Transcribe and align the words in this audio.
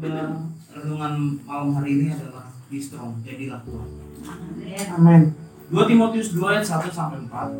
khotbah 0.00 0.48
renungan 0.72 1.36
malam 1.44 1.76
hari 1.76 2.00
ini 2.00 2.08
adalah 2.16 2.48
be 2.72 2.80
strong, 2.80 3.20
jadilah 3.20 3.60
kuat. 3.68 3.84
Amin. 4.96 5.36
2 5.68 5.76
Timotius 5.76 6.32
2 6.32 6.40
ayat 6.40 6.64
1 6.64 6.88
sampai 6.88 7.20
4. 7.28 7.52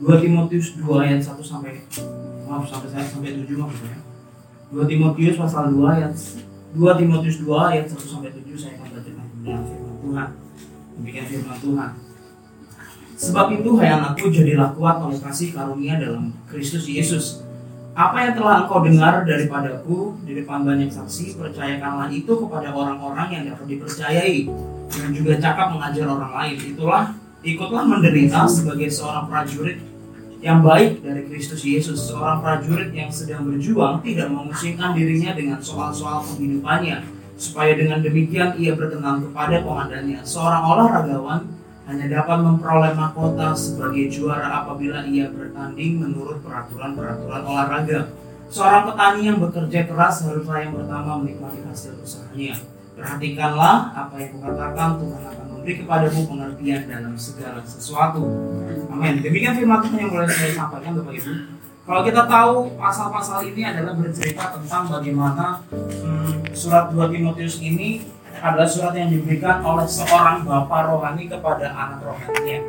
2 0.00 0.24
Timotius 0.24 0.80
2 0.80 1.04
ayat 1.04 1.20
1 1.20 1.36
sampai 1.44 1.84
maaf 2.48 2.64
sampai 2.64 2.88
saya 2.88 3.04
sampai 3.04 3.36
7 3.36 3.44
maksudnya. 3.60 4.00
2 4.72 4.88
Timotius 4.88 5.36
pasal 5.36 5.68
2 5.76 5.84
ayat 5.84 6.16
2 6.72 6.80
Timotius 6.80 7.36
2 7.44 7.52
ayat 7.76 7.84
1 7.84 8.00
sampai 8.00 8.32
7 8.32 8.56
saya 8.56 8.80
akan 8.80 8.88
bacakan 8.96 9.26
dengan 9.44 9.60
firman 9.68 9.96
Tuhan. 10.00 10.28
Demikian 10.96 11.26
firman 11.28 11.58
Tuhan. 11.60 11.90
Sebab 13.20 13.46
itu 13.52 13.70
hai 13.76 13.92
anakku 13.92 14.32
jadilah 14.32 14.72
kuat 14.72 14.96
oleh 15.04 15.20
kasih 15.20 15.52
karunia 15.52 16.00
dalam 16.00 16.32
Kristus 16.48 16.88
Yesus. 16.88 17.49
Apa 18.00 18.16
yang 18.24 18.32
telah 18.32 18.64
engkau 18.64 18.80
dengar 18.80 19.28
daripadaku 19.28 20.16
di 20.24 20.40
depan 20.40 20.64
banyak 20.64 20.88
saksi, 20.88 21.36
percayakanlah 21.36 22.08
itu 22.08 22.32
kepada 22.32 22.72
orang-orang 22.72 23.28
yang 23.28 23.42
dapat 23.52 23.76
dipercayai 23.76 24.48
dan 24.88 25.12
juga 25.12 25.36
cakap 25.36 25.76
mengajar 25.76 26.08
orang 26.08 26.32
lain. 26.32 26.56
Itulah 26.64 27.12
ikutlah 27.44 27.84
menderita 27.84 28.48
sebagai 28.48 28.88
seorang 28.88 29.28
prajurit 29.28 29.84
yang 30.40 30.64
baik 30.64 31.04
dari 31.04 31.28
Kristus 31.28 31.60
Yesus, 31.60 32.00
seorang 32.08 32.40
prajurit 32.40 32.88
yang 32.96 33.12
sedang 33.12 33.44
berjuang 33.44 34.00
tidak 34.00 34.32
memusingkan 34.32 34.96
dirinya 34.96 35.36
dengan 35.36 35.60
soal-soal 35.60 36.24
penghidupannya, 36.24 37.04
supaya 37.36 37.76
dengan 37.76 38.00
demikian 38.00 38.56
ia 38.56 38.72
berkenan 38.80 39.28
kepada 39.28 39.60
komandannya. 39.60 40.24
Seorang 40.24 40.64
olahragawan 40.64 41.44
hanya 41.90 42.06
dapat 42.22 42.38
memperoleh 42.38 42.94
mahkota 42.94 43.50
sebagai 43.50 44.06
juara 44.06 44.62
apabila 44.62 45.02
ia 45.10 45.26
bertanding 45.26 45.98
menurut 45.98 46.38
peraturan-peraturan 46.38 47.42
olahraga. 47.42 48.14
Seorang 48.46 48.94
petani 48.94 49.20
yang 49.26 49.38
bekerja 49.42 49.90
keras 49.90 50.22
haruslah 50.22 50.62
yang 50.62 50.74
pertama 50.78 51.18
menikmati 51.18 51.66
hasil 51.66 51.98
usahanya. 51.98 52.54
Perhatikanlah 52.94 53.90
apa 53.90 54.14
yang 54.22 54.30
kukatakan 54.38 54.88
Tuhan 55.02 55.22
akan 55.34 55.46
memberi 55.50 55.74
kepadamu 55.82 56.20
pengertian 56.30 56.82
dalam 56.86 57.14
segala 57.18 57.58
sesuatu. 57.66 58.22
Amin. 58.90 59.18
Demikian 59.18 59.58
firman 59.58 59.82
Tuhan 59.82 59.98
yang 59.98 60.10
boleh 60.14 60.30
saya 60.30 60.50
sampaikan 60.54 60.94
Bapak 60.94 61.14
Ibu. 61.18 61.32
Kalau 61.90 62.02
kita 62.06 62.22
tahu 62.30 62.54
pasal-pasal 62.78 63.38
ini 63.50 63.62
adalah 63.66 63.98
bercerita 63.98 64.54
tentang 64.54 64.86
bagaimana 64.86 65.58
hmm, 65.74 66.54
surat 66.54 66.94
2 66.94 67.02
Timotius 67.10 67.58
ini 67.58 68.06
adalah 68.40 68.68
surat 68.68 68.96
yang 68.96 69.12
diberikan 69.12 69.60
oleh 69.60 69.84
seorang 69.84 70.42
bapak 70.48 70.88
rohani 70.88 71.28
kepada 71.28 71.70
anak 71.70 72.00
rohaninya. 72.04 72.60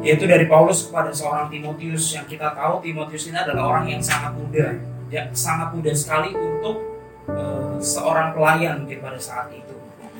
Yaitu 0.00 0.24
dari 0.24 0.48
Paulus 0.48 0.88
kepada 0.88 1.12
seorang 1.12 1.52
Timotius. 1.52 2.16
Yang 2.16 2.36
kita 2.36 2.56
tahu 2.56 2.80
Timotius 2.80 3.28
ini 3.28 3.36
adalah 3.36 3.76
orang 3.76 3.86
yang 3.92 4.02
sangat 4.02 4.32
muda. 4.34 4.80
Ya 5.12 5.30
sangat 5.36 5.70
muda 5.76 5.92
sekali 5.94 6.34
untuk 6.34 6.82
uh, 7.30 7.78
seorang 7.78 8.34
pelayan 8.34 8.82
mungkin 8.82 8.98
pada 8.98 9.20
saat 9.20 9.52
itu. 9.54 9.76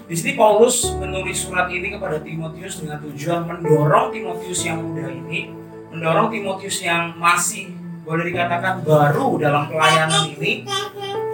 Di 0.07 0.15
sini 0.15 0.39
Paulus 0.39 0.87
menulis 1.03 1.43
surat 1.43 1.67
ini 1.67 1.91
kepada 1.91 2.23
Timotius 2.23 2.79
dengan 2.79 3.03
tujuan 3.03 3.43
mendorong 3.43 4.15
Timotius 4.15 4.63
yang 4.63 4.79
muda 4.79 5.11
ini 5.11 5.51
mendorong 5.91 6.29
Timotius 6.29 6.79
yang 6.85 7.17
masih 7.17 7.73
boleh 8.07 8.31
dikatakan 8.31 8.87
baru 8.87 9.35
dalam 9.35 9.67
pelayanan 9.67 10.31
ini 10.39 10.63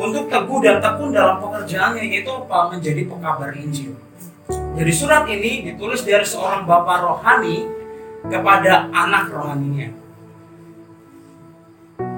untuk 0.01 0.33
teguh 0.33 0.61
dan 0.65 0.81
tekun 0.81 1.13
dalam 1.13 1.37
pekerjaannya 1.37 2.01
yaitu 2.09 2.33
apa 2.33 2.73
menjadi 2.73 3.05
pengkabar 3.05 3.53
Injil. 3.53 3.93
Jadi 4.49 4.93
surat 4.97 5.29
ini 5.29 5.69
ditulis 5.69 6.01
dari 6.01 6.25
seorang 6.25 6.65
bapak 6.65 7.05
rohani 7.05 7.69
kepada 8.25 8.89
anak 8.89 9.29
rohaninya. 9.29 9.93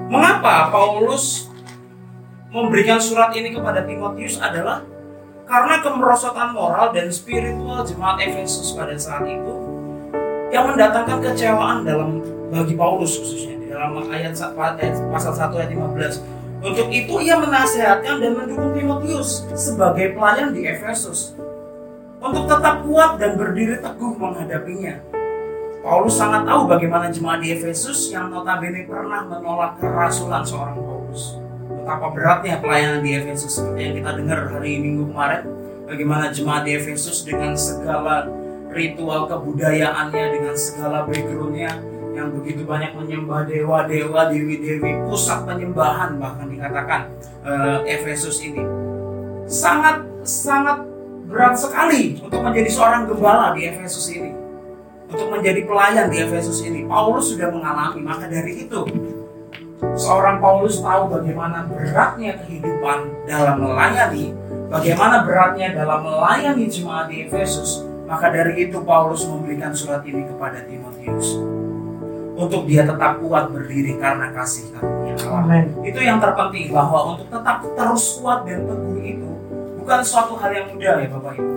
Mengapa 0.07 0.71
Paulus 0.71 1.51
memberikan 2.47 3.03
surat 3.03 3.35
ini 3.35 3.51
kepada 3.51 3.83
Timotius 3.83 4.39
adalah 4.39 4.87
karena 5.43 5.83
kemerosotan 5.83 6.55
moral 6.55 6.95
dan 6.95 7.11
spiritual 7.11 7.83
jemaat 7.83 8.23
Efesus 8.23 8.71
pada 8.71 8.95
saat 8.95 9.27
itu 9.27 9.53
yang 10.55 10.71
mendatangkan 10.71 11.19
kecewaan 11.19 11.83
dalam 11.83 12.23
bagi 12.47 12.79
Paulus 12.79 13.19
khususnya 13.19 13.54
dalam 13.75 13.99
ayat 14.07 14.31
pasal 15.11 15.35
1 15.35 15.51
ayat 15.51 15.71
15 15.75 16.35
untuk 16.63 16.87
itu 16.89 17.15
ia 17.19 17.35
menasehatkan 17.35 18.23
dan 18.23 18.31
mendukung 18.33 18.71
Timotius 18.71 19.43
sebagai 19.53 20.15
pelayan 20.15 20.55
di 20.55 20.63
Efesus 20.63 21.35
untuk 22.23 22.47
tetap 22.47 22.81
kuat 22.87 23.19
dan 23.21 23.35
berdiri 23.37 23.77
teguh 23.83 24.17
menghadapinya. 24.17 24.97
Paulus 25.85 26.17
sangat 26.17 26.49
tahu 26.49 26.65
bagaimana 26.65 27.13
jemaat 27.13 27.45
di 27.45 27.53
Efesus 27.53 28.09
yang 28.09 28.33
notabene 28.33 28.89
pernah 28.89 29.21
menolak 29.29 29.77
kerasulan 29.77 30.41
seorang 30.41 30.81
Paulus. 30.81 31.37
Betapa 31.69 32.09
beratnya 32.09 32.57
pelayanan 32.57 33.05
di 33.05 33.13
Efesus 33.13 33.61
seperti 33.61 33.81
yang 33.85 33.95
kita 34.01 34.11
dengar 34.17 34.39
hari 34.49 34.81
Minggu 34.81 35.13
kemarin. 35.13 35.45
Bagaimana 35.85 36.33
jemaat 36.33 36.65
di 36.65 36.73
Efesus 36.73 37.21
dengan 37.21 37.53
segala 37.53 38.25
ritual 38.73 39.29
kebudayaannya, 39.29 40.25
dengan 40.33 40.55
segala 40.57 41.05
backgroundnya, 41.05 41.77
yang 42.15 42.31
begitu 42.31 42.63
banyak 42.63 42.95
menyembah 42.95 43.43
dewa-dewa, 43.43 44.31
dewi-dewi, 44.31 45.03
pusat 45.05 45.43
penyembahan 45.43 46.15
bahkan 46.15 46.47
dikatakan 46.47 47.01
uh, 47.43 47.83
Efesus 47.83 48.39
ini 48.41 48.63
sangat 49.45 50.01
sangat 50.25 50.81
berat 51.29 51.53
sekali 51.57 52.17
untuk 52.21 52.41
menjadi 52.41 52.69
seorang 52.69 53.05
gembala 53.09 53.53
di 53.53 53.65
Efesus 53.69 54.09
ini. 54.13 54.33
Untuk 55.05 55.29
menjadi 55.29 55.61
pelayan 55.69 56.09
di 56.09 56.17
Efesus 56.17 56.65
ini, 56.65 56.81
Paulus 56.89 57.29
sudah 57.29 57.53
mengalami. 57.53 58.01
Maka 58.01 58.25
dari 58.25 58.65
itu, 58.65 58.81
seorang 59.93 60.41
Paulus 60.41 60.81
tahu 60.81 61.13
bagaimana 61.13 61.69
beratnya 61.69 62.41
kehidupan 62.41 63.29
dalam 63.29 63.61
melayani, 63.61 64.33
bagaimana 64.65 65.21
beratnya 65.21 65.77
dalam 65.77 66.01
melayani 66.01 66.65
jemaat 66.65 67.05
di 67.13 67.29
Efesus. 67.29 67.85
Maka 68.09 68.33
dari 68.33 68.65
itu 68.65 68.81
Paulus 68.81 69.25
memberikan 69.29 69.73
surat 69.73 70.01
ini 70.05 70.25
kepada 70.25 70.65
Timotius 70.65 71.54
untuk 72.35 72.67
dia 72.67 72.83
tetap 72.83 73.23
kuat 73.23 73.49
berdiri 73.49 73.95
karena 73.95 74.29
kasih 74.35 74.69
karunia 74.75 75.15
Allah. 75.23 75.63
Itu 75.81 75.99
yang 76.03 76.19
terpenting 76.19 76.69
bahwa 76.75 77.15
untuk 77.15 77.31
tetap 77.31 77.63
terus 77.63 78.19
kuat 78.19 78.43
dan 78.43 78.67
teguh 78.67 78.99
itu 79.01 79.29
bukan 79.79 79.99
suatu 80.03 80.35
hal 80.35 80.51
yang 80.51 80.67
mudah 80.75 80.95
ya 80.99 81.07
Bapak 81.09 81.33
Ibu. 81.39 81.53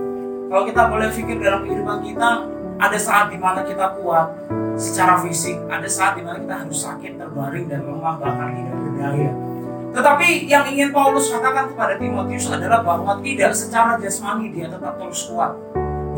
Kalau 0.49 0.63
kita 0.65 0.83
boleh 0.89 1.09
pikir 1.13 1.37
dalam 1.43 1.61
kehidupan 1.67 1.99
kita, 2.09 2.31
ada 2.79 2.99
saat 2.99 3.29
di 3.29 3.37
mana 3.37 3.61
kita 3.67 3.99
kuat 4.01 4.33
secara 4.79 5.19
fisik, 5.21 5.59
ada 5.67 5.85
saat 5.91 6.17
di 6.17 6.23
mana 6.23 6.39
kita 6.41 6.57
harus 6.65 6.79
sakit, 6.79 7.19
terbaring 7.19 7.67
dan 7.67 7.85
lemah 7.85 8.17
bahkan 8.17 8.55
tidak 8.55 8.77
berdaya. 8.79 9.31
Tetapi 9.89 10.47
yang 10.47 10.65
ingin 10.69 10.95
Paulus 10.95 11.33
katakan 11.33 11.75
kepada 11.75 11.99
Timotius 11.99 12.47
adalah 12.53 12.85
bahwa 12.85 13.19
tidak 13.25 13.57
secara 13.57 13.99
jasmani 13.99 14.53
dia 14.53 14.71
tetap 14.71 14.95
terus 15.01 15.27
kuat, 15.27 15.57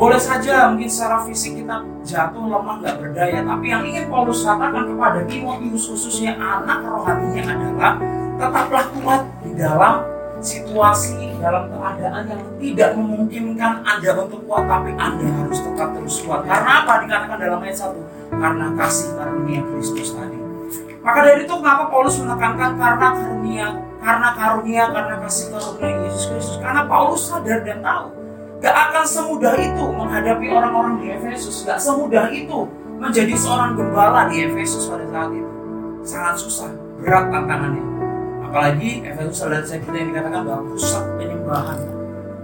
boleh 0.00 0.16
saja 0.16 0.72
mungkin 0.72 0.88
secara 0.88 1.20
fisik 1.28 1.60
kita 1.60 1.84
jatuh 2.08 2.48
lemah 2.48 2.80
nggak 2.80 2.96
berdaya, 3.04 3.44
tapi 3.44 3.68
yang 3.68 3.84
ingin 3.84 4.08
Paulus 4.08 4.40
katakan 4.48 4.88
kepada 4.88 5.20
Timotius 5.28 5.92
khususnya 5.92 6.40
anak 6.40 6.80
rohaninya 6.88 7.44
adalah 7.52 7.92
tetaplah 8.40 8.84
kuat 8.96 9.22
di 9.44 9.52
dalam 9.60 10.00
situasi 10.40 11.36
dalam 11.36 11.68
keadaan 11.68 12.32
yang 12.32 12.42
tidak 12.56 12.90
memungkinkan 12.96 13.84
Anda 13.84 14.24
untuk 14.24 14.40
kuat 14.48 14.64
tapi 14.64 14.96
Anda 14.96 15.28
harus 15.36 15.60
tetap 15.60 15.92
terus 15.92 16.16
kuat. 16.24 16.48
Karena 16.48 16.80
apa? 16.80 17.04
Dikatakan 17.04 17.36
dalam 17.36 17.60
ayat 17.60 17.76
1 17.92 18.40
karena 18.40 18.66
kasih 18.80 19.08
karunia 19.20 19.60
Kristus 19.68 20.16
tadi. 20.16 20.38
Maka 21.04 21.18
dari 21.28 21.44
itu 21.44 21.54
kenapa 21.60 21.92
Paulus 21.92 22.16
menekankan 22.16 22.72
karena 22.80 23.08
karunia, 23.12 23.68
karena 24.00 24.28
karunia, 24.32 24.82
karena 24.96 25.14
kasih 25.20 25.46
karunia 25.52 26.08
Yesus 26.08 26.24
Kristus. 26.32 26.56
Karena 26.56 26.88
Paulus 26.88 27.28
sadar 27.28 27.60
dan 27.68 27.84
tahu 27.84 28.29
Gak 28.60 28.76
akan 28.76 29.04
semudah 29.08 29.56
itu 29.56 29.84
menghadapi 29.88 30.46
orang-orang 30.52 31.00
di 31.00 31.06
Efesus. 31.16 31.64
Gak 31.64 31.80
semudah 31.80 32.28
itu 32.28 32.68
menjadi 33.00 33.32
seorang 33.32 33.72
gembala 33.72 34.28
di 34.28 34.44
Efesus 34.44 34.84
pada 34.84 35.08
saat 35.08 35.32
itu. 35.32 35.52
Sangat 36.04 36.36
susah, 36.36 36.70
berat 37.00 37.32
tantangannya. 37.32 37.84
Apalagi 38.44 39.00
Efesus 39.00 39.40
adalah 39.48 39.64
seperti 39.64 39.96
yang 39.96 40.08
dikatakan 40.12 40.40
bahwa 40.44 40.62
pusat 40.76 41.04
penyembahan 41.16 41.80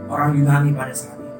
orang 0.08 0.30
Yunani 0.40 0.70
pada 0.72 0.94
saat 0.96 1.20
itu. 1.20 1.34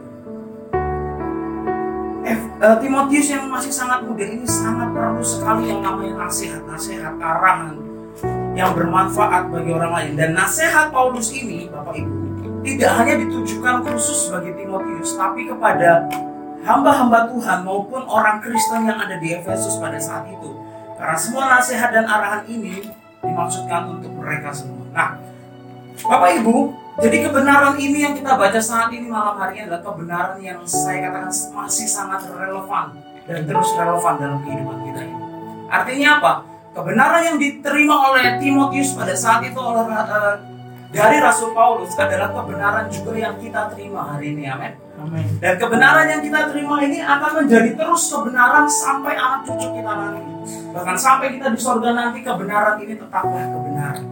F, 2.27 2.43
uh, 2.61 2.77
Timotius 2.83 3.29
yang 3.33 3.49
masih 3.49 3.73
sangat 3.73 4.05
muda 4.05 4.27
ini 4.29 4.45
sangat 4.45 4.93
perlu 4.93 5.23
sekali 5.23 5.73
yang 5.73 5.81
namanya 5.81 6.27
nasihat-nasihat 6.27 7.17
arahan 7.17 7.79
yang 8.53 8.75
bermanfaat 8.77 9.49
bagi 9.49 9.71
orang 9.73 9.93
lain. 9.95 10.13
Dan 10.21 10.35
nasihat 10.35 10.93
Paulus 10.93 11.33
ini, 11.33 11.71
Bapak 11.71 11.95
Ibu, 11.97 12.26
tidak 12.67 12.91
hanya 12.99 13.15
ditujukan 13.23 13.87
khusus 13.87 14.27
bagi 14.35 14.51
Timotius, 14.59 15.15
tapi 15.15 15.47
kepada 15.47 16.11
hamba-hamba 16.67 17.31
Tuhan 17.31 17.63
maupun 17.63 18.03
orang 18.11 18.43
Kristen 18.43 18.91
yang 18.91 18.99
ada 18.99 19.15
di 19.23 19.39
Efesus 19.39 19.79
pada 19.79 19.95
saat 20.03 20.27
itu. 20.27 20.51
Karena 20.99 21.15
semua 21.15 21.47
nasihat 21.47 21.95
dan 21.95 22.11
arahan 22.11 22.43
ini 22.51 22.83
dimaksudkan 23.23 23.87
untuk 23.87 24.11
mereka 24.19 24.51
semua. 24.51 24.83
Nah, 24.91 25.15
Bapak 26.03 26.43
Ibu, 26.43 26.75
jadi 26.99 27.31
kebenaran 27.31 27.79
ini 27.79 28.03
yang 28.03 28.19
kita 28.19 28.35
baca 28.35 28.59
saat 28.59 28.91
ini 28.91 29.07
malam 29.07 29.39
hari 29.39 29.63
adalah 29.63 29.87
kebenaran 29.87 30.43
yang 30.43 30.59
saya 30.67 31.07
katakan 31.07 31.31
masih 31.55 31.87
sangat 31.87 32.27
relevan 32.35 32.99
dan 33.31 33.47
terus 33.47 33.71
relevan 33.79 34.15
dalam 34.19 34.39
kehidupan 34.43 34.79
kita 34.91 35.01
ini. 35.07 35.19
Artinya 35.71 36.09
apa? 36.19 36.33
Kebenaran 36.75 37.23
yang 37.25 37.37
diterima 37.39 37.95
oleh 38.13 38.37
Timotius 38.43 38.93
pada 38.93 39.15
saat 39.17 39.41
itu 39.47 39.57
oleh 39.57 39.87
uh, 39.89 40.56
dari 40.95 41.19
Rasul 41.19 41.51
Paulus 41.51 41.93
adalah 41.99 42.31
kebenaran 42.31 42.87
juga 42.91 43.13
yang 43.19 43.35
kita 43.39 43.75
terima 43.75 44.15
hari 44.15 44.37
ini, 44.37 44.45
amin. 44.47 44.73
Amin. 44.97 45.27
Dan 45.43 45.55
kebenaran 45.61 46.07
yang 46.09 46.23
kita 46.25 46.49
terima 46.51 46.77
ini 46.81 46.99
akan 47.03 47.45
menjadi 47.45 47.71
terus 47.77 48.03
kebenaran 48.09 48.65
sampai 48.71 49.15
anak 49.19 49.41
cucu 49.45 49.67
kita 49.77 49.93
nanti. 49.93 50.23
Bahkan 50.73 50.97
sampai 50.97 51.27
kita 51.37 51.53
di 51.53 51.59
sorga 51.61 51.91
nanti 51.93 52.23
kebenaran 52.23 52.77
ini 52.81 52.95
tetaplah 52.97 53.45
kebenaran. 53.45 54.05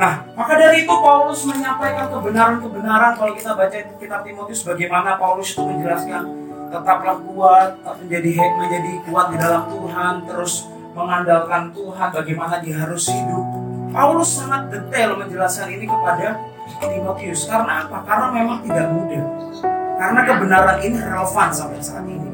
Nah, 0.00 0.24
maka 0.32 0.56
dari 0.56 0.88
itu 0.88 0.94
Paulus 0.96 1.44
menyampaikan 1.44 2.08
kebenaran-kebenaran 2.08 3.20
kalau 3.20 3.32
kita 3.36 3.52
baca 3.52 3.78
kitab 4.00 4.20
Timotius 4.24 4.64
bagaimana 4.64 5.20
Paulus 5.20 5.52
itu 5.52 5.60
menjelaskan 5.60 6.24
tetaplah 6.72 7.20
kuat, 7.20 7.68
tetap 7.76 7.96
menjadi 8.00 8.32
menjadi 8.56 8.92
kuat 9.10 9.26
di 9.28 9.36
dalam 9.36 9.62
Tuhan, 9.68 10.14
terus 10.24 10.52
mengandalkan 10.96 11.62
Tuhan, 11.76 12.08
bagaimana 12.16 12.64
dia 12.64 12.80
harus 12.80 13.12
hidup. 13.12 13.59
Paulus 13.90 14.30
sangat 14.38 14.70
detail 14.70 15.18
menjelaskan 15.18 15.68
ini 15.74 15.86
kepada 15.90 16.38
Timotius. 16.78 17.50
Karena 17.50 17.86
apa? 17.86 18.06
Karena 18.06 18.26
memang 18.30 18.58
tidak 18.62 18.86
mudah. 18.94 19.24
Karena 19.98 20.20
kebenaran 20.24 20.78
ini 20.80 20.96
relevan 20.96 21.48
sampai 21.50 21.82
saat 21.82 22.06
ini. 22.06 22.30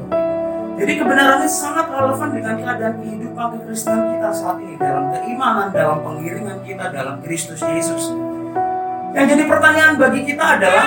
Jadi 0.77 0.93
kebenaran 1.01 1.41
ini 1.41 1.49
sangat 1.49 1.89
relevan 1.89 2.29
dengan 2.37 2.55
keadaan 2.61 2.95
kehidupan 3.01 3.45
kekristenan 3.57 4.13
kita 4.13 4.29
saat 4.29 4.57
ini 4.61 4.77
dalam 4.77 5.09
keimanan, 5.09 5.67
dalam 5.73 6.05
pengiringan 6.05 6.61
kita 6.61 6.93
dalam 6.93 7.17
Kristus 7.25 7.65
Yesus. 7.65 8.13
Yang 9.17 9.25
jadi 9.33 9.43
pertanyaan 9.49 9.97
bagi 9.97 10.21
kita 10.21 10.61
adalah 10.61 10.85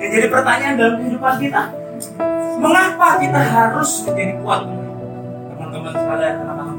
Yang 0.00 0.10
jadi 0.26 0.26
pertanyaan 0.26 0.74
dalam 0.74 0.94
kehidupan 0.98 1.34
kita, 1.38 1.62
mengapa 2.58 3.08
kita 3.22 3.40
harus 3.46 3.90
menjadi 4.10 4.34
kuat, 4.42 4.62
teman-teman 5.90 6.06
sekalian, 6.06 6.36
anak-anak 6.46 6.78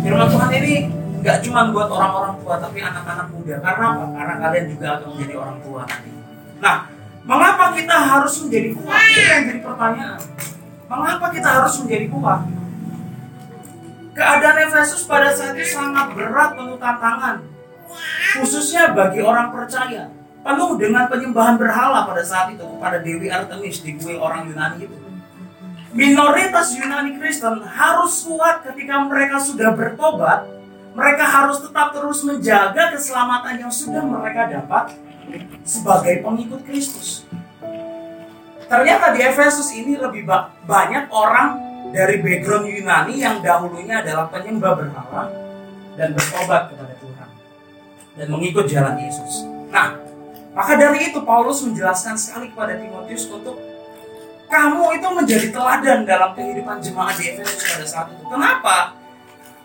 Firman 0.00 0.28
Tuhan 0.32 0.50
ini 0.56 0.74
nggak 1.20 1.38
cuma 1.44 1.60
buat 1.68 1.88
orang-orang 1.92 2.34
tua, 2.40 2.54
tapi 2.56 2.78
anak-anak 2.80 3.26
muda. 3.36 3.56
Karena 3.60 3.84
apa? 3.92 4.04
Karena 4.16 4.34
kalian 4.40 4.64
juga 4.72 4.86
akan 4.96 5.08
menjadi 5.12 5.34
orang 5.36 5.58
tua 5.60 5.80
nanti. 5.84 6.10
Nah, 6.60 6.76
mengapa 7.28 7.64
kita 7.76 7.96
harus 8.00 8.34
menjadi 8.44 8.68
kuat? 8.80 9.00
Itu 9.04 9.20
yang 9.20 9.42
jadi 9.52 9.60
pertanyaan. 9.60 10.20
Mengapa 10.88 11.26
kita 11.28 11.48
harus 11.60 11.74
menjadi 11.84 12.06
kuat? 12.08 12.40
Keadaan 14.10 14.56
Efesus 14.64 15.02
pada 15.04 15.28
saat 15.32 15.52
itu 15.56 15.68
sangat 15.68 16.16
berat 16.16 16.56
penuh 16.56 16.80
tantangan. 16.80 17.36
Khususnya 18.40 18.96
bagi 18.96 19.20
orang 19.20 19.52
percaya. 19.52 20.08
Penuh 20.40 20.80
dengan 20.80 21.04
penyembahan 21.12 21.60
berhala 21.60 22.08
pada 22.08 22.24
saat 22.24 22.56
itu 22.56 22.64
kepada 22.64 23.04
Dewi 23.04 23.28
Artemis 23.28 23.84
di 23.84 24.00
kue 24.00 24.16
orang 24.16 24.48
Yunani 24.48 24.88
itu. 24.88 25.09
Minoritas 25.90 26.70
Yunani 26.78 27.18
Kristen 27.18 27.66
harus 27.66 28.22
kuat 28.22 28.62
ketika 28.62 29.02
mereka 29.02 29.42
sudah 29.42 29.74
bertobat. 29.74 30.46
Mereka 30.94 31.22
harus 31.22 31.62
tetap 31.62 31.94
terus 31.94 32.22
menjaga 32.26 32.94
keselamatan 32.94 33.62
yang 33.66 33.72
sudah 33.74 34.02
mereka 34.02 34.50
dapat 34.50 34.94
sebagai 35.62 36.22
pengikut 36.22 36.62
Kristus. 36.66 37.26
Ternyata 38.70 39.14
di 39.14 39.20
Efesus 39.22 39.70
ini 39.74 39.98
lebih 39.98 40.26
ba 40.26 40.54
banyak 40.66 41.10
orang 41.10 41.58
dari 41.90 42.22
background 42.22 42.70
Yunani 42.70 43.14
yang 43.18 43.42
dahulunya 43.42 44.02
adalah 44.02 44.30
penyembah 44.30 44.78
berhala 44.78 45.26
dan 45.98 46.14
bertobat 46.14 46.70
kepada 46.70 46.94
Tuhan 47.02 47.28
dan 48.14 48.26
mengikut 48.30 48.66
jalan 48.70 48.94
Yesus. 48.98 49.46
Nah, 49.74 49.98
maka 50.54 50.78
dari 50.78 51.10
itu 51.10 51.18
Paulus 51.22 51.62
menjelaskan 51.66 52.14
sekali 52.14 52.50
kepada 52.50 52.78
Timotius 52.78 53.26
untuk 53.30 53.69
kamu 54.50 54.98
itu 54.98 55.08
menjadi 55.14 55.46
teladan 55.54 55.98
dalam 56.02 56.34
kehidupan 56.34 56.82
jemaat 56.82 57.14
di 57.14 57.24
Efesus 57.30 57.62
pada 57.70 57.86
saat 57.86 58.06
itu. 58.10 58.24
Kenapa? 58.26 58.98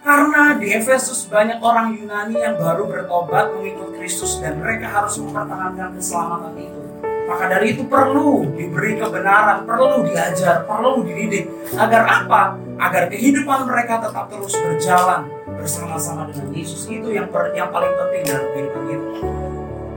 Karena 0.05 0.53
di 0.61 0.69
Efesus 0.69 1.25
banyak 1.25 1.57
orang 1.65 1.97
Yunani 1.97 2.37
yang 2.37 2.61
baru 2.61 2.85
bertobat 2.85 3.49
mengikut 3.57 3.97
Kristus 3.97 4.37
dan 4.37 4.61
mereka 4.61 4.85
harus 4.85 5.17
mempertahankan 5.17 5.97
keselamatan 5.97 6.53
itu. 6.61 6.81
Maka 7.25 7.49
dari 7.49 7.73
itu 7.73 7.89
perlu 7.89 8.45
diberi 8.53 9.01
kebenaran, 9.01 9.65
perlu 9.65 10.05
diajar, 10.05 10.61
perlu 10.69 11.01
dididik. 11.01 11.49
Agar 11.73 12.05
apa? 12.05 12.53
Agar 12.77 13.09
kehidupan 13.09 13.65
mereka 13.65 13.97
tetap 13.97 14.29
terus 14.29 14.53
berjalan 14.53 15.25
bersama-sama 15.57 16.29
dengan 16.29 16.53
Yesus. 16.53 16.85
Itu 16.85 17.09
yang 17.09 17.33
per, 17.33 17.49
yang 17.57 17.73
paling 17.73 17.89
penting 17.97 18.21
dalam 18.29 18.45
kehidupan 18.53 18.83
itu. 18.93 19.09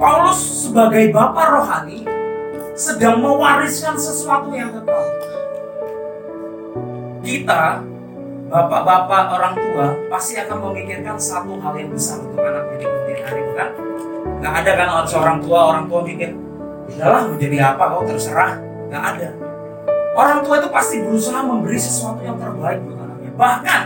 Paulus 0.00 0.40
sebagai 0.40 1.12
bapak 1.12 1.46
rohani 1.52 2.08
sedang 2.78 3.19
mewariskan 3.19 3.98
sesuatu 3.98 4.54
yang 4.54 4.70
tetap. 4.70 5.02
Kita, 7.26 7.82
bapak-bapak 8.46 9.34
orang 9.34 9.54
tua, 9.58 9.86
pasti 10.06 10.38
akan 10.38 10.70
memikirkan 10.70 11.19
satu 11.19 11.58
hal 11.58 11.75
yang 11.75 11.90
besar 11.90 12.22
untuk 12.22 12.38
anaknya 12.38 12.78
di 12.78 12.86
kemudian 12.86 13.20
hari, 13.26 13.40
bukan? 13.50 13.69
Gak 14.38 14.54
ada 14.62 14.70
kan 14.78 14.88
orang 14.94 15.08
seorang 15.10 15.38
tua, 15.42 15.60
orang 15.75 15.84
tua 15.90 16.00
mikir, 16.06 16.30
udahlah 16.94 17.22
menjadi 17.34 17.75
apa 17.75 17.82
kau 17.90 18.06
terserah. 18.06 18.62
Gak 18.88 19.04
ada. 19.04 19.28
Orang 20.14 20.46
tua 20.46 20.62
itu 20.62 20.70
pasti 20.70 21.02
berusaha 21.02 21.42
memberi 21.42 21.78
sesuatu 21.82 22.22
yang 22.22 22.38
terbaik 22.38 22.78
buat 22.86 22.98
anaknya. 23.02 23.30
Bahkan 23.34 23.82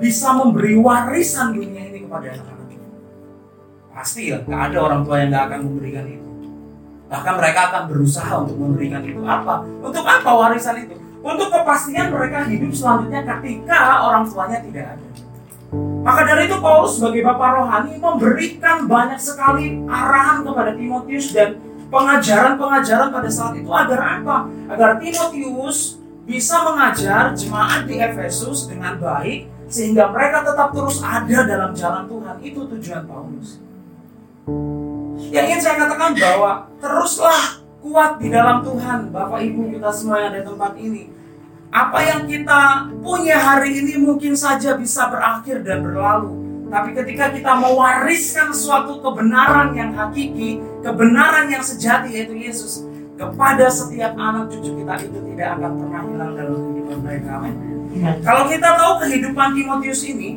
bisa 0.00 0.32
memberi 0.32 0.72
warisan 0.80 1.52
dunia 1.52 1.92
ini 1.92 2.08
kepada 2.08 2.32
anak-anaknya. 2.32 2.88
Pasti 3.92 4.32
ya, 4.32 4.40
gak 4.40 4.72
ada 4.72 4.78
orang 4.88 5.04
tua 5.04 5.20
yang 5.20 5.28
gak 5.36 5.44
akan 5.52 5.60
memberikan 5.68 6.08
itu. 6.08 6.29
Bahkan 7.10 7.34
mereka 7.42 7.60
akan 7.74 7.82
berusaha 7.90 8.32
untuk 8.46 8.56
memberikan 8.56 9.02
itu 9.02 9.18
apa? 9.26 9.66
Untuk 9.82 10.06
apa 10.06 10.30
warisan 10.30 10.78
itu? 10.86 10.94
Untuk 11.20 11.50
kepastian 11.50 12.14
mereka 12.14 12.46
hidup 12.46 12.72
selanjutnya 12.72 13.20
ketika 13.26 14.06
orang 14.06 14.24
tuanya 14.30 14.62
tidak 14.62 14.96
ada. 14.96 15.06
Maka 16.00 16.20
dari 16.24 16.48
itu 16.48 16.56
Paulus 16.62 16.96
sebagai 16.96 17.22
bapak 17.26 17.50
rohani 17.60 17.92
memberikan 18.00 18.88
banyak 18.88 19.20
sekali 19.20 19.84
arahan 19.84 20.46
kepada 20.46 20.72
Timotius 20.72 21.26
dan 21.34 21.60
pengajaran-pengajaran 21.90 23.10
pada 23.12 23.28
saat 23.28 23.52
itu 23.58 23.68
agar 23.68 24.22
apa? 24.22 24.36
Agar 24.70 24.96
Timotius 25.02 26.00
bisa 26.24 26.62
mengajar 26.62 27.34
jemaat 27.34 27.90
di 27.90 27.98
Efesus 27.98 28.70
dengan 28.70 28.96
baik 29.02 29.50
sehingga 29.66 30.08
mereka 30.14 30.46
tetap 30.46 30.70
terus 30.70 31.02
ada 31.02 31.38
dalam 31.42 31.70
jalan 31.74 32.06
Tuhan. 32.06 32.36
Itu 32.38 32.60
tujuan 32.70 33.02
Paulus. 33.04 33.58
Yang 35.30 35.44
ingin 35.46 35.60
saya 35.62 35.74
katakan 35.86 36.12
bahwa 36.18 36.52
teruslah 36.82 37.62
kuat 37.80 38.18
di 38.18 38.28
dalam 38.28 38.66
Tuhan, 38.66 39.14
Bapak 39.14 39.40
Ibu 39.40 39.70
kita 39.78 39.90
semua 39.94 40.18
yang 40.20 40.28
ada 40.34 40.42
di 40.42 40.46
tempat 40.50 40.72
ini. 40.74 41.04
Apa 41.70 41.98
yang 42.02 42.26
kita 42.26 42.90
punya 42.98 43.38
hari 43.38 43.78
ini 43.78 43.94
mungkin 44.02 44.34
saja 44.34 44.74
bisa 44.74 45.06
berakhir 45.06 45.62
dan 45.62 45.86
berlalu. 45.86 46.34
Tapi 46.66 46.94
ketika 46.98 47.30
kita 47.30 47.54
mewariskan 47.58 48.50
suatu 48.50 48.98
kebenaran 48.98 49.74
yang 49.74 49.94
hakiki, 49.94 50.58
kebenaran 50.82 51.46
yang 51.46 51.62
sejati 51.62 52.10
yaitu 52.10 52.34
Yesus 52.34 52.86
kepada 53.14 53.70
setiap 53.70 54.18
anak 54.18 54.50
cucu 54.50 54.82
kita 54.82 54.94
itu 54.98 55.18
tidak 55.34 55.48
akan 55.58 55.70
pernah 55.78 56.02
hilang 56.10 56.32
dalam 56.34 56.54
kehidupan 56.58 56.98
mereka. 57.06 57.30
Amin. 57.38 57.54
Kalau 58.22 58.42
kita 58.50 58.68
tahu 58.78 58.92
kehidupan 59.06 59.48
Timotius 59.54 60.02
ini 60.06 60.30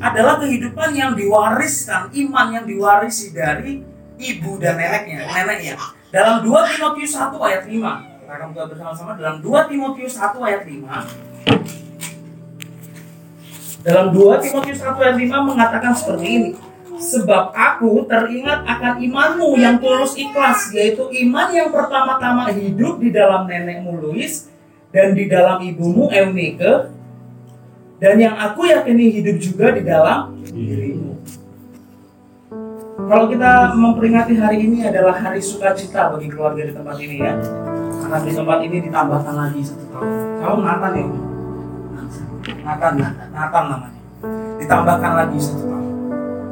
adalah 0.00 0.36
kehidupan 0.40 0.92
yang 0.96 1.12
diwariskan, 1.16 2.12
iman 2.12 2.46
yang 2.52 2.64
diwarisi 2.64 3.32
dari 3.32 3.97
ibu 4.18 4.58
dan 4.58 4.74
neneknya, 4.76 5.30
neneknya. 5.30 5.78
Dalam 6.10 6.42
2 6.42 6.70
Timotius 6.74 7.14
1 7.14 7.38
ayat 7.38 7.62
5. 7.64 8.18
Kita 8.28 8.36
akan 8.36 8.52
buka 8.52 8.64
bersama-sama 8.68 9.16
dalam 9.16 9.40
2 9.40 9.70
Timotius 9.70 10.14
1 10.18 10.42
ayat 10.42 10.66
5. 10.66 11.06
Dalam 13.86 14.10
2 14.12 14.42
Timotius 14.42 14.78
1 14.82 14.98
ayat 14.98 15.16
5 15.16 15.48
mengatakan 15.48 15.94
seperti 15.94 16.26
ini. 16.26 16.50
Sebab 16.98 17.54
aku 17.54 18.10
teringat 18.10 18.66
akan 18.66 18.98
imanmu 18.98 19.54
yang 19.54 19.78
tulus 19.78 20.18
ikhlas, 20.18 20.74
yaitu 20.74 21.06
iman 21.06 21.46
yang 21.54 21.70
pertama-tama 21.70 22.50
hidup 22.50 22.98
di 22.98 23.14
dalam 23.14 23.46
nenekmu 23.46 24.02
Louis 24.02 24.50
dan 24.90 25.14
di 25.14 25.30
dalam 25.30 25.62
ibumu 25.62 26.10
Eunike, 26.10 26.90
dan 28.02 28.18
yang 28.18 28.34
aku 28.34 28.66
yakini 28.66 29.14
hidup 29.14 29.38
juga 29.38 29.78
di 29.78 29.86
dalam 29.86 30.42
dirimu. 30.42 30.97
Kalau 33.08 33.24
kita 33.24 33.72
memperingati 33.72 34.36
hari 34.36 34.68
ini 34.68 34.84
adalah 34.84 35.16
hari 35.16 35.40
sukacita 35.40 36.12
bagi 36.12 36.28
keluarga 36.28 36.60
di 36.60 36.76
tempat 36.76 36.96
ini 37.00 37.16
ya. 37.24 37.32
Karena 38.04 38.18
di 38.20 38.32
tempat 38.36 38.58
ini 38.60 38.76
ditambahkan 38.84 39.34
lagi 39.34 39.60
satu 39.64 39.84
tahun. 39.96 40.08
Kamu 40.44 40.58
Nathan 40.60 40.92
ya? 40.92 41.06
Nathan, 42.68 42.92
Nathan 43.32 43.64
namanya. 43.72 44.00
Ditambahkan 44.60 45.12
lagi 45.24 45.38
satu 45.40 45.62
tahun. 45.64 45.86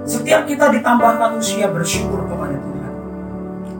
Setiap 0.08 0.42
kita 0.48 0.72
ditambahkan 0.72 1.36
usia 1.36 1.68
bersyukur 1.68 2.24
kepada 2.24 2.56
Tuhan. 2.56 2.92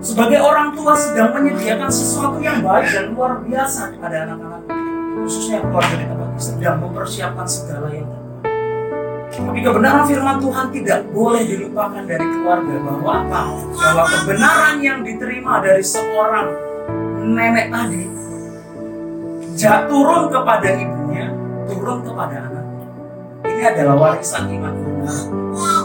Sebagai 0.04 0.40
orang 0.45 0.76
tua 0.76 0.92
sedang 0.92 1.33
menyediakan 1.33 1.88
sesuatu 1.88 2.37
yang 2.45 2.61
baik 2.61 2.92
dan 2.92 3.16
luar 3.16 3.40
biasa 3.40 3.97
kepada 3.97 4.28
anak-anak 4.28 4.62
khususnya 5.26 5.59
keluarga 5.59 5.97
di 5.99 6.06
tempat 6.06 6.28
ini 6.30 6.38
sedang 6.45 6.76
mempersiapkan 6.78 7.47
segala 7.49 7.88
yang 7.90 8.06
terbaik. 8.06 8.15
Tapi 9.37 9.61
kebenaran 9.61 10.05
firman 10.09 10.37
Tuhan 10.40 10.66
tidak 10.73 10.99
boleh 11.12 11.43
dilupakan 11.45 12.02
dari 12.09 12.25
keluarga 12.25 12.75
bahwa 12.81 13.11
apa? 13.21 13.40
Bahwa 13.76 14.05
kebenaran 14.09 14.76
yang 14.81 14.99
diterima 15.05 15.61
dari 15.61 15.85
seorang 15.85 16.49
nenek 17.26 17.69
tadi 17.69 18.02
jatuh 19.57 19.88
turun 19.88 20.23
kepada 20.28 20.69
ibunya, 20.76 21.26
turun 21.69 21.99
kepada 22.05 22.37
anaknya. 22.45 22.85
ini 23.47 23.62
adalah 23.64 23.97
warisan 23.97 24.52
iman 24.52 24.73
kebenaran. 24.76 25.26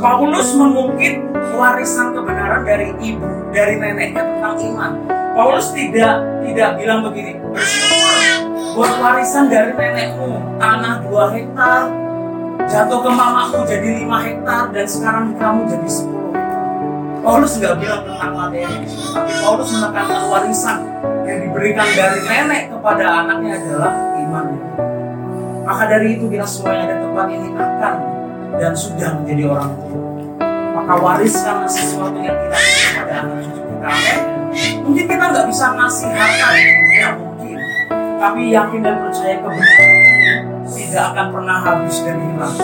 Paulus 0.03 0.49
mengungkit 0.59 1.15
warisan 1.55 2.11
kebenaran 2.11 2.67
dari 2.67 2.91
ibu, 2.99 3.27
dari 3.55 3.79
neneknya 3.79 4.23
tentang 4.27 4.55
iman. 4.59 4.91
Paulus 5.31 5.71
tidak 5.71 6.19
tidak 6.43 6.69
bilang 6.75 6.99
begini, 7.07 7.39
bersyukur 7.55 8.11
buat 8.75 8.93
warisan 8.99 9.47
dari 9.47 9.71
nenekmu, 9.75 10.59
tanah 10.59 11.03
dua 11.07 11.31
hektar, 11.31 12.10
jatuh 12.69 12.99
ke 13.01 13.09
mamamu 13.09 13.63
jadi 13.65 13.89
lima 14.03 14.17
hektar, 14.21 14.69
dan 14.75 14.85
sekarang 14.85 15.33
kamu 15.39 15.59
jadi 15.69 15.89
sepuluh 15.89 16.29
hektar. 16.35 16.59
Paulus 17.21 17.53
nggak 17.61 17.75
bilang 17.77 18.01
tentang 18.01 18.33
materi, 18.33 18.77
tapi 19.13 19.31
Paulus 19.45 19.69
menekankan 19.77 20.23
warisan 20.29 20.79
yang 21.29 21.39
diberikan 21.45 21.87
dari 21.93 22.19
nenek 22.25 22.63
kepada 22.73 23.05
anaknya 23.23 23.53
adalah 23.61 23.93
iman. 24.17 24.45
Maka 25.61 25.83
dari 25.85 26.17
itu 26.17 26.25
kita 26.27 26.45
semua 26.49 26.73
yang 26.73 26.89
ada 26.89 26.97
tempat 27.05 27.27
ini 27.29 27.49
akan 27.53 27.95
dan 28.57 28.73
sudah 28.73 29.09
menjadi 29.21 29.43
orang 29.45 29.71
tua. 29.77 30.01
Maka 30.71 30.93
wariskanlah 30.97 31.69
sesuatu 31.69 32.17
yang 32.17 32.33
kita 32.33 32.57
kepada 32.57 33.13
anak 33.21 33.37
cucu 33.45 33.61
kita. 33.61 33.89
Mungkin 34.81 35.05
kita 35.05 35.25
nggak 35.29 35.45
bisa 35.47 35.65
ngasih 35.77 36.09
harta, 36.09 36.47
ya 36.97 37.09
mungkin. 37.15 37.57
Tapi 38.17 38.41
yakin 38.49 38.79
dan 38.81 38.95
percaya 39.05 39.35
kebenaran 39.37 39.90
tidak 40.91 41.15
akan 41.15 41.27
pernah 41.31 41.57
habis 41.63 42.03
dan 42.03 42.19
hilang. 42.19 42.55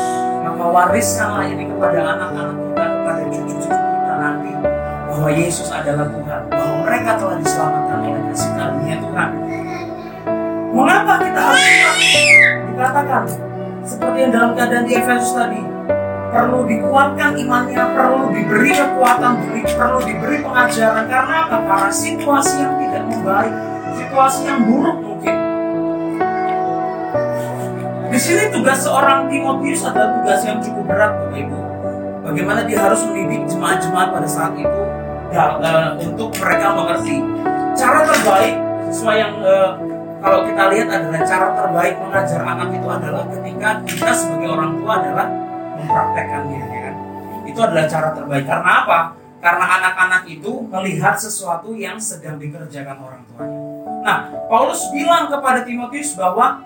Maka 0.43 0.65
wariskanlah 0.67 1.47
ini 1.47 1.63
kepada 1.63 1.99
anak-anak 2.03 2.55
kita, 2.59 2.83
kepada 2.91 3.21
cucu-cucu 3.31 3.69
kita 3.71 4.13
nanti. 4.19 4.51
Bahwa 5.07 5.29
Yesus 5.31 5.69
adalah 5.71 6.11
Tuhan, 6.11 6.41
bahwa 6.51 6.75
mereka 6.83 7.11
telah 7.15 7.35
diselamatkan 7.39 7.97
oleh 8.03 8.21
kasih 8.27 8.51
karunia 8.59 8.95
Tuhan. 8.99 9.29
Mengapa 10.75 11.13
kita 11.23 11.39
harus 11.39 11.65
dikatakan 12.67 13.23
seperti 13.87 14.17
yang 14.19 14.31
dalam 14.35 14.51
keadaan 14.59 14.83
di 14.83 14.93
Efesus 14.99 15.31
tadi 15.31 15.61
perlu 16.27 16.59
dikuatkan 16.67 17.31
imannya, 17.39 17.83
perlu 17.95 18.27
diberi 18.35 18.75
kekuatan, 18.75 19.31
perlu 19.71 19.99
diberi 20.03 20.37
pengajaran 20.43 21.07
karena 21.07 21.35
apa? 21.47 21.57
Karena 21.63 21.91
situasi 21.95 22.59
yang 22.59 22.75
tidak 22.75 23.03
membaik, 23.07 23.55
situasi 23.95 24.51
yang 24.51 24.59
buruk 24.67 24.96
Di 28.17 28.25
sini 28.25 28.49
tugas 28.49 28.81
seorang 28.81 29.29
Timotius 29.29 29.85
adalah 29.85 30.09
tugas 30.17 30.41
yang 30.41 30.57
cukup 30.57 30.89
berat, 30.89 31.13
Bapak 31.21 31.37
Ibu. 31.37 31.59
Bagaimana 32.25 32.65
dia 32.65 32.81
harus 32.81 33.05
mendidik 33.05 33.45
jemaat-jemaat 33.45 34.09
pada 34.09 34.25
saat 34.25 34.57
itu? 34.57 34.81
Ya, 35.29 35.53
uh, 35.61 35.93
untuk 36.01 36.33
mereka 36.41 36.73
mengerti. 36.73 37.21
Cara 37.77 38.09
terbaik 38.09 38.57
sesuai 38.89 39.17
yang 39.21 39.37
uh, 39.45 39.77
kalau 40.17 40.49
kita 40.49 40.63
lihat 40.65 40.89
adalah 40.89 41.21
cara 41.29 41.47
terbaik 41.61 41.93
mengajar 42.01 42.41
anak 42.41 42.69
itu 42.73 42.87
adalah 42.89 43.23
ketika 43.29 43.69
kita 43.85 44.11
sebagai 44.17 44.49
orang 44.49 44.71
tua 44.81 44.93
adalah 44.97 45.27
mempraktekannya 45.77 46.57
ya 46.57 46.79
kan? 46.89 46.95
Itu 47.45 47.59
adalah 47.61 47.85
cara 47.85 48.09
terbaik. 48.17 48.45
Karena 48.49 48.71
apa? 48.81 48.99
Karena 49.37 49.65
anak-anak 49.77 50.23
itu 50.25 50.51
melihat 50.65 51.21
sesuatu 51.21 51.69
yang 51.77 52.01
sedang 52.01 52.41
dikerjakan 52.41 52.97
orang 52.97 53.21
tuanya. 53.29 53.61
Nah 54.01 54.17
Paulus 54.49 54.89
bilang 54.89 55.29
kepada 55.29 55.61
Timotius 55.61 56.17
bahwa 56.17 56.65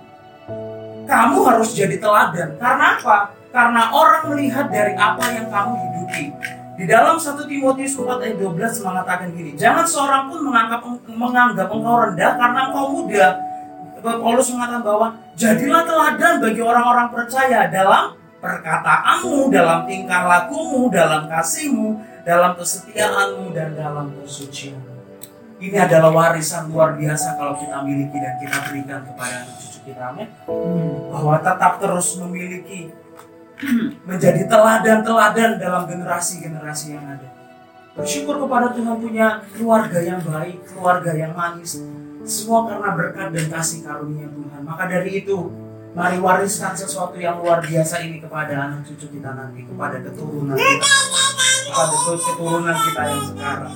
kamu 1.12 1.38
harus 1.44 1.76
jadi 1.76 2.00
teladan 2.00 2.56
karena 2.56 2.96
apa 2.96 3.36
karena 3.52 3.92
orang 3.92 4.32
melihat 4.32 4.72
dari 4.72 4.96
apa 4.96 5.28
yang 5.36 5.52
kamu 5.52 5.76
hidupi 5.76 6.32
di 6.80 6.90
dalam 6.90 7.20
1 7.20 7.36
Timotius 7.46 7.94
4 7.94 8.26
ayat 8.26 8.38
12 8.42 8.88
mengatakan 8.88 9.30
gini, 9.38 9.54
jangan 9.54 9.86
seorang 9.86 10.34
pun 10.34 10.50
menganggap 10.50 10.82
menganggap 11.14 11.70
engkau 11.70 11.96
rendah 12.10 12.32
karena 12.42 12.60
engkau 12.74 12.86
muda. 12.90 13.28
Paulus 14.02 14.50
mengatakan 14.50 14.82
bahwa 14.82 15.08
jadilah 15.38 15.86
teladan 15.86 16.42
bagi 16.42 16.58
orang-orang 16.58 17.14
percaya 17.14 17.70
dalam 17.70 18.18
perkataanmu, 18.42 19.54
dalam 19.54 19.86
tingkah 19.86 20.26
lakumu, 20.26 20.90
dalam 20.90 21.30
kasihmu, 21.30 22.02
dalam 22.26 22.58
kesetiaanmu 22.58 23.54
dan 23.54 23.78
dalam 23.78 24.10
kesucian. 24.18 24.82
Ini 25.62 25.86
adalah 25.86 26.10
warisan 26.10 26.74
luar 26.74 26.98
biasa 26.98 27.38
kalau 27.38 27.54
kita 27.62 27.78
miliki 27.86 28.18
dan 28.18 28.42
kita 28.42 28.58
berikan 28.66 29.06
kepada 29.06 29.46
anak 29.46 29.71
kita. 29.86 30.14
Amin. 30.14 30.30
Bahwa 31.12 31.36
tetap 31.42 31.82
terus 31.82 32.18
memiliki 32.22 32.92
menjadi 34.10 34.50
teladan-teladan 34.50 35.62
dalam 35.62 35.86
generasi-generasi 35.86 36.98
yang 36.98 37.06
ada. 37.06 37.30
Bersyukur 37.92 38.40
kepada 38.42 38.72
Tuhan 38.72 38.98
punya 38.98 39.44
keluarga 39.54 40.00
yang 40.00 40.24
baik, 40.24 40.64
keluarga 40.72 41.12
yang 41.14 41.36
manis. 41.36 41.78
Semua 42.24 42.70
karena 42.70 42.90
berkat 42.96 43.28
dan 43.34 43.46
kasih 43.52 43.84
karunia 43.84 44.30
Tuhan. 44.32 44.62
Maka 44.64 44.88
dari 44.88 45.22
itu, 45.22 45.52
mari 45.92 46.18
wariskan 46.18 46.74
sesuatu 46.74 47.20
yang 47.20 47.44
luar 47.44 47.60
biasa 47.62 48.02
ini 48.02 48.24
kepada 48.24 48.54
anak 48.56 48.88
cucu 48.88 49.20
kita 49.20 49.36
nanti, 49.36 49.68
kepada 49.68 50.00
keturunan 50.00 50.56
kita, 50.56 50.90
kepada 51.68 51.96
keturunan 52.00 52.78
kita 52.78 53.02
yang 53.12 53.24
sekarang. 53.28 53.76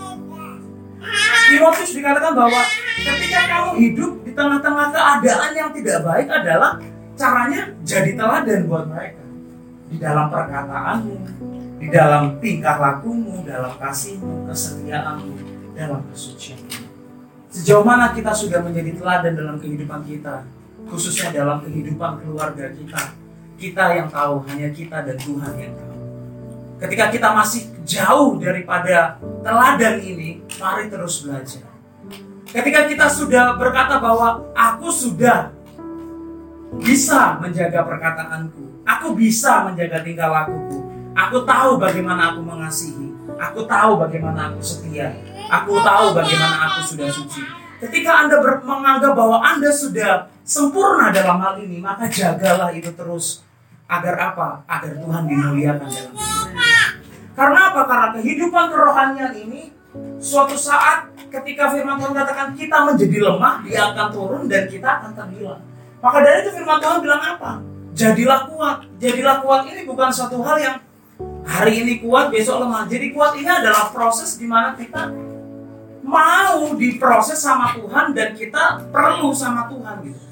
Timotius 1.46 1.92
dikatakan 1.94 2.34
bahwa 2.34 2.62
ketika 2.98 3.40
kamu 3.46 3.72
hidup 3.78 4.12
di 4.26 4.32
tengah-tengah 4.34 4.88
keadaan 4.90 5.52
yang 5.54 5.70
tidak 5.70 5.98
baik 6.02 6.28
adalah 6.30 6.82
caranya 7.16 7.62
jadi 7.86 8.12
teladan 8.18 8.62
buat 8.66 8.86
mereka 8.90 9.24
di 9.86 9.98
dalam 10.02 10.28
perkataanmu, 10.34 11.16
di 11.78 11.88
dalam 11.94 12.42
tingkah 12.42 12.78
lakumu, 12.82 13.46
dalam 13.46 13.78
kasihmu, 13.78 14.50
kesetiaanmu, 14.50 15.36
dalam 15.78 16.02
kesucian. 16.10 16.58
Sejauh 17.54 17.86
mana 17.86 18.12
kita 18.12 18.36
sudah 18.36 18.60
menjadi 18.60 19.00
teladan 19.00 19.34
dalam 19.38 19.56
kehidupan 19.62 20.04
kita, 20.04 20.44
khususnya 20.90 21.32
dalam 21.32 21.64
kehidupan 21.64 22.26
keluarga 22.26 22.68
kita. 22.74 23.16
Kita 23.56 23.96
yang 23.96 24.12
tahu, 24.12 24.44
hanya 24.52 24.68
kita 24.76 25.08
dan 25.08 25.16
Tuhan 25.16 25.54
yang 25.56 25.74
tahu. 25.80 25.85
Ketika 26.76 27.08
kita 27.08 27.32
masih 27.32 27.72
jauh 27.88 28.36
daripada 28.36 29.16
teladan 29.40 29.96
ini, 30.04 30.44
mari 30.60 30.92
terus 30.92 31.24
belajar. 31.24 31.64
Ketika 32.52 32.88
kita 32.88 33.08
sudah 33.08 33.56
berkata 33.56 34.00
bahwa 34.00 34.44
aku 34.52 34.92
sudah 34.92 35.56
bisa 36.84 37.40
menjaga 37.40 37.88
perkataanku, 37.88 38.84
aku 38.84 39.16
bisa 39.16 39.64
menjaga 39.64 40.04
tingkah 40.04 40.28
lakuku, 40.28 40.84
aku 41.16 41.48
tahu 41.48 41.80
bagaimana 41.80 42.36
aku 42.36 42.44
mengasihi, 42.44 43.08
aku 43.40 43.64
tahu 43.64 43.96
bagaimana 43.96 44.52
aku 44.52 44.60
setia, 44.60 45.16
aku 45.48 45.80
tahu 45.80 46.12
bagaimana 46.12 46.56
aku 46.68 46.80
sudah 46.92 47.08
suci. 47.08 47.42
Ketika 47.80 48.28
Anda 48.28 48.40
menganggap 48.64 49.14
bahwa 49.16 49.40
Anda 49.40 49.72
sudah 49.72 50.28
sempurna 50.44 51.12
dalam 51.16 51.40
hal 51.40 51.56
ini, 51.64 51.80
maka 51.80 52.08
jagalah 52.12 52.72
itu 52.76 52.92
terus. 52.92 53.45
Agar 53.86 54.16
apa? 54.18 54.48
Agar 54.66 54.98
Tuhan 54.98 55.24
dimuliakan 55.30 55.88
dalam 55.90 56.14
hidup. 56.18 56.56
Karena 57.38 57.60
apa? 57.70 57.82
Karena 57.86 58.08
kehidupan 58.18 58.66
kerohanian 58.74 59.34
ini 59.38 59.62
suatu 60.18 60.58
saat 60.58 61.14
ketika 61.30 61.70
firman 61.70 62.02
Tuhan 62.02 62.16
katakan 62.18 62.48
kita 62.58 62.78
menjadi 62.82 63.18
lemah, 63.30 63.62
dia 63.62 63.94
akan 63.94 64.08
turun 64.10 64.44
dan 64.50 64.66
kita 64.66 64.88
akan 64.88 65.12
terhilang. 65.14 65.62
Maka 66.02 66.18
dari 66.26 66.38
itu 66.42 66.52
firman 66.58 66.78
Tuhan 66.82 66.98
bilang 67.06 67.22
apa? 67.22 67.52
Jadilah 67.94 68.50
kuat. 68.50 68.78
Jadilah 68.98 69.38
kuat 69.46 69.62
ini 69.70 69.82
bukan 69.86 70.10
satu 70.10 70.42
hal 70.42 70.58
yang 70.58 70.78
hari 71.46 71.86
ini 71.86 72.02
kuat, 72.02 72.34
besok 72.34 72.66
lemah. 72.66 72.90
Jadi 72.90 73.14
kuat 73.14 73.38
ini 73.38 73.48
adalah 73.48 73.94
proses 73.94 74.34
di 74.42 74.50
mana 74.50 74.74
kita 74.74 75.14
mau 76.06 76.74
diproses 76.74 77.38
sama 77.38 77.74
Tuhan 77.78 78.14
dan 78.18 78.34
kita 78.34 78.90
perlu 78.90 79.34
sama 79.34 79.66
Tuhan 79.70 80.06
gitu 80.06 80.25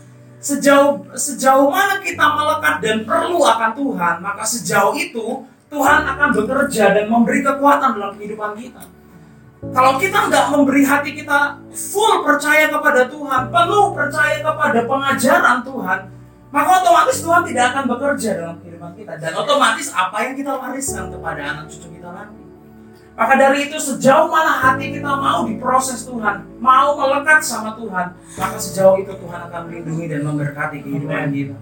sejauh 0.43 1.07
sejauh 1.15 1.71
mana 1.71 2.03
kita 2.03 2.25
melekat 2.35 2.83
dan 2.83 2.97
perlu 3.07 3.39
akan 3.39 3.71
Tuhan, 3.71 4.15
maka 4.19 4.43
sejauh 4.43 4.91
itu 4.99 5.47
Tuhan 5.71 6.03
akan 6.03 6.29
bekerja 6.35 6.91
dan 6.91 7.05
memberi 7.07 7.39
kekuatan 7.39 7.95
dalam 7.95 8.13
kehidupan 8.19 8.51
kita. 8.59 8.83
Kalau 9.71 9.95
kita 9.95 10.27
nggak 10.27 10.45
memberi 10.51 10.83
hati 10.83 11.15
kita 11.15 11.55
full 11.71 12.19
percaya 12.27 12.67
kepada 12.67 13.07
Tuhan, 13.07 13.47
penuh 13.47 13.95
percaya 13.95 14.43
kepada 14.43 14.79
pengajaran 14.83 15.57
Tuhan, 15.63 15.99
maka 16.51 16.69
otomatis 16.83 17.17
Tuhan 17.23 17.41
tidak 17.47 17.65
akan 17.71 17.83
bekerja 17.95 18.29
dalam 18.43 18.55
kehidupan 18.59 18.91
kita. 18.99 19.11
Dan 19.23 19.31
otomatis 19.39 19.87
apa 19.95 20.27
yang 20.27 20.35
kita 20.35 20.51
wariskan 20.59 21.07
kepada 21.07 21.41
anak 21.55 21.65
cucu 21.71 21.87
kita 21.95 22.11
nanti. 22.11 22.42
Maka 23.13 23.33
dari 23.37 23.69
itu 23.69 23.77
sejauh 23.77 24.25
mana 24.25 24.57
hati 24.57 24.89
kita 24.89 25.13
mau 25.13 25.45
diproses 25.45 26.01
Tuhan, 26.01 26.49
mau 26.57 26.97
melekat 26.97 27.45
sama 27.45 27.77
Tuhan, 27.77 28.17
maka 28.17 28.57
sejauh 28.57 28.97
itu 28.97 29.13
Tuhan 29.13 29.39
akan 29.49 29.61
melindungi 29.69 30.05
dan 30.09 30.25
memberkati 30.25 30.81
kehidupan 30.81 31.29
kita. 31.29 31.55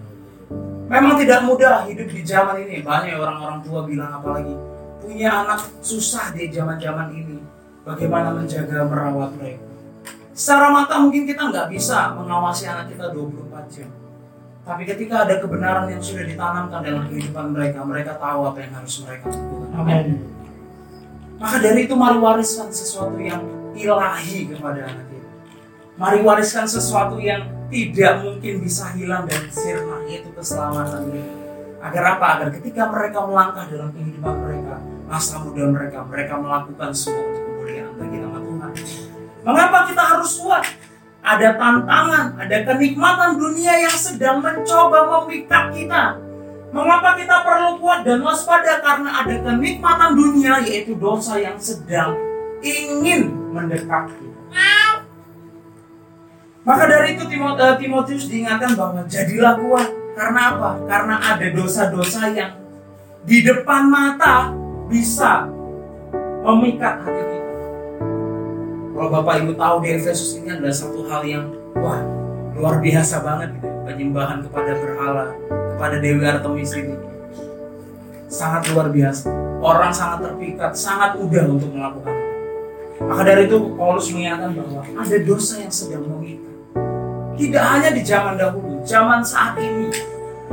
Memang 0.87 1.15
tidak 1.19 1.43
mudah 1.43 1.87
hidup 1.87 2.07
di 2.07 2.23
zaman 2.23 2.55
ini. 2.67 2.83
Banyak 2.83 3.15
orang-orang 3.19 3.59
tua 3.63 3.83
bilang 3.83 4.11
apalagi 4.15 4.55
punya 5.03 5.43
anak 5.43 5.59
susah 5.83 6.31
di 6.31 6.47
zaman-zaman 6.51 7.11
ini. 7.15 7.39
Bagaimana 7.83 8.31
menjaga 8.31 8.87
merawat 8.87 9.35
mereka. 9.35 9.63
Secara 10.31 10.71
mata 10.71 11.03
mungkin 11.03 11.27
kita 11.27 11.51
nggak 11.51 11.67
bisa 11.67 12.15
mengawasi 12.15 12.67
anak 12.67 12.91
kita 12.95 13.11
24 13.11 13.73
jam. 13.75 13.89
Tapi 14.61 14.83
ketika 14.85 15.27
ada 15.27 15.35
kebenaran 15.41 15.89
yang 15.89 15.99
sudah 15.99 16.23
ditanamkan 16.23 16.79
dalam 16.79 17.03
kehidupan 17.09 17.51
mereka, 17.51 17.81
mereka 17.83 18.15
tahu 18.21 18.39
apa 18.47 18.57
yang 18.61 18.71
harus 18.77 18.95
mereka 19.03 19.25
lakukan. 19.33 19.69
Amin. 19.75 20.07
Maka 21.41 21.57
dari 21.57 21.89
itu 21.89 21.97
mari 21.97 22.21
wariskan 22.21 22.69
sesuatu 22.69 23.17
yang 23.17 23.41
ilahi 23.73 24.53
kepada 24.53 24.85
anak 24.85 25.09
kita. 25.09 25.29
Mari 25.97 26.21
wariskan 26.21 26.69
sesuatu 26.69 27.17
yang 27.17 27.49
tidak 27.73 28.21
mungkin 28.21 28.61
bisa 28.61 28.93
hilang 28.93 29.25
dan 29.25 29.49
sirna 29.49 30.05
yaitu 30.05 30.29
keselamatan 30.37 31.09
ini. 31.09 31.25
Agar 31.81 32.03
apa? 32.17 32.25
Agar 32.37 32.49
ketika 32.61 32.93
mereka 32.93 33.25
melangkah 33.25 33.65
dalam 33.65 33.89
kehidupan 33.89 34.35
mereka, 34.37 34.77
masa 35.09 35.41
muda 35.41 35.65
mereka, 35.65 36.05
mereka 36.05 36.37
melakukan 36.37 36.93
semua 36.93 37.25
untuk 37.25 37.41
kemuliaan 37.41 37.93
bagi 37.97 38.17
nama 38.21 38.37
Tuhan. 38.37 38.71
Mengapa 39.41 39.77
kita 39.89 40.03
harus 40.13 40.31
kuat? 40.37 40.65
Ada 41.25 41.57
tantangan, 41.57 42.25
ada 42.37 42.57
kenikmatan 42.69 43.41
dunia 43.41 43.73
yang 43.81 43.97
sedang 43.97 44.45
mencoba 44.45 45.25
memikat 45.25 45.73
kita. 45.73 46.21
Mengapa 46.71 47.19
kita 47.19 47.43
perlu 47.43 47.83
kuat 47.83 48.07
dan 48.07 48.23
waspada? 48.23 48.79
Karena 48.79 49.23
ada 49.23 49.35
kenikmatan 49.43 50.15
dunia 50.15 50.63
yaitu 50.63 50.95
dosa 50.95 51.35
yang 51.35 51.59
sedang 51.59 52.15
ingin 52.63 53.27
mendekat 53.51 54.07
kita. 54.15 54.41
Maka 56.61 56.83
dari 56.85 57.17
itu 57.17 57.25
eh, 57.27 57.75
Timotius 57.75 58.29
diingatkan 58.29 58.77
bahwa 58.77 59.01
jadilah 59.09 59.57
kuat. 59.57 59.89
Karena 60.15 60.39
apa? 60.55 60.71
Karena 60.85 61.15
ada 61.17 61.47
dosa-dosa 61.51 62.29
yang 62.31 62.53
di 63.25 63.41
depan 63.41 63.89
mata 63.89 64.53
bisa 64.85 65.49
memikat 66.45 67.01
hati 67.01 67.23
kita. 67.25 67.53
Kalau 68.91 69.09
Bapak 69.09 69.35
Ibu 69.41 69.53
tahu 69.57 69.75
di 69.81 69.89
Efesus 69.97 70.37
ini 70.37 70.53
adalah 70.53 70.75
satu 70.75 71.01
hal 71.09 71.21
yang 71.25 71.45
wah 71.79 71.97
luar 72.53 72.77
biasa 72.77 73.25
banget 73.25 73.49
gitu. 73.57 73.67
Penyembahan 73.81 74.45
kepada 74.45 74.71
berhala, 74.77 75.25
kepada 75.81 75.97
Dewi 75.97 76.21
Artemis 76.21 76.77
ini. 76.77 76.93
Sangat 78.29 78.69
luar 78.69 78.93
biasa. 78.93 79.33
Orang 79.65 79.89
sangat 79.89 80.29
terpikat, 80.29 80.77
sangat 80.77 81.17
mudah 81.17 81.49
untuk 81.49 81.73
melakukan 81.73 82.21
maka 83.07 83.21
dari 83.25 83.49
itu 83.49 83.57
Paulus 83.73 84.13
mengingatkan 84.13 84.53
bahwa 84.53 84.81
ada 84.85 85.17
dosa 85.25 85.53
yang 85.57 85.73
sedang 85.73 86.05
mengikat 86.05 86.53
tidak 87.33 87.63
hanya 87.73 87.89
di 87.89 88.01
zaman 88.05 88.37
dahulu, 88.37 88.77
zaman 88.85 89.25
saat 89.25 89.57
ini 89.57 89.89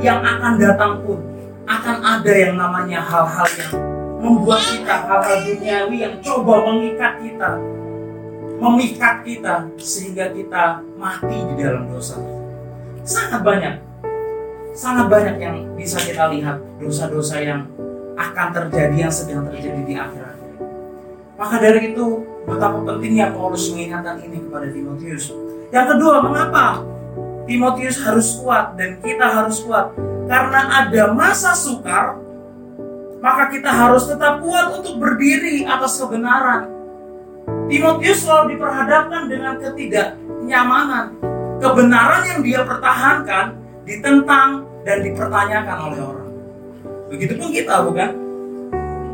yang 0.00 0.24
akan 0.24 0.56
datang 0.56 1.04
pun 1.04 1.20
akan 1.68 1.96
ada 2.00 2.32
yang 2.32 2.56
namanya 2.56 3.04
hal-hal 3.04 3.48
yang 3.60 3.72
membuat 4.24 4.64
kita 4.64 4.94
hal-hal 5.04 5.38
duniawi 5.44 5.96
yang 6.00 6.14
coba 6.24 6.54
mengikat 6.72 7.12
kita, 7.20 7.50
memikat 8.56 9.16
kita 9.28 9.54
sehingga 9.76 10.32
kita 10.32 10.80
mati 10.96 11.36
di 11.52 11.54
dalam 11.60 11.84
dosa. 11.92 12.16
Sangat 13.04 13.44
banyak, 13.44 13.74
sangat 14.78 15.10
banyak 15.10 15.36
yang 15.42 15.56
bisa 15.74 15.98
kita 15.98 16.30
lihat 16.30 16.62
dosa-dosa 16.78 17.42
yang 17.42 17.66
akan 18.14 18.48
terjadi 18.54 19.10
yang 19.10 19.12
sedang 19.12 19.42
terjadi 19.50 19.82
di 19.82 19.94
akhirat. 19.98 20.38
Maka 21.34 21.58
dari 21.58 21.94
itu 21.94 22.22
betapa 22.46 22.78
pentingnya 22.86 23.34
Paulus 23.34 23.66
mengingatkan 23.74 24.22
ini 24.22 24.38
kepada 24.42 24.70
Timotius 24.70 25.34
yang 25.68 25.84
kedua, 25.84 26.24
mengapa 26.24 26.80
Timotius 27.44 28.00
harus 28.00 28.40
kuat 28.40 28.76
dan 28.80 29.00
kita 29.04 29.24
harus 29.28 29.60
kuat? 29.60 29.92
Karena 30.28 30.84
ada 30.84 31.12
masa 31.12 31.52
sukar, 31.52 32.16
maka 33.20 33.52
kita 33.52 33.68
harus 33.68 34.08
tetap 34.08 34.40
kuat 34.40 34.80
untuk 34.80 35.00
berdiri 35.00 35.64
atas 35.68 36.00
kebenaran. 36.00 36.72
Timotius 37.68 38.24
selalu 38.24 38.56
diperhadapkan 38.56 39.28
dengan 39.28 39.54
ketidaknyamanan. 39.60 41.16
Kebenaran 41.60 42.22
yang 42.24 42.40
dia 42.44 42.60
pertahankan 42.64 43.56
ditentang 43.84 44.67
dan 44.88 45.04
dipertanyakan 45.04 45.76
oleh 45.92 46.00
orang. 46.00 46.30
Begitupun 47.12 47.52
kita, 47.52 47.84
bukan? 47.84 48.10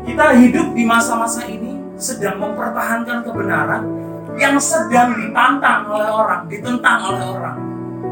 Kita 0.07 0.25
hidup 0.39 0.71
di 0.71 0.87
masa-masa 0.87 1.43
ini 1.51 1.75
sedang 1.99 2.39
mempertahankan 2.39 3.27
kebenaran, 3.27 3.83
yang 4.39 4.55
sedang 4.55 5.19
ditantang 5.19 5.83
oleh 5.91 6.07
orang, 6.07 6.47
ditentang 6.47 7.11
oleh 7.11 7.23
orang. 7.27 7.57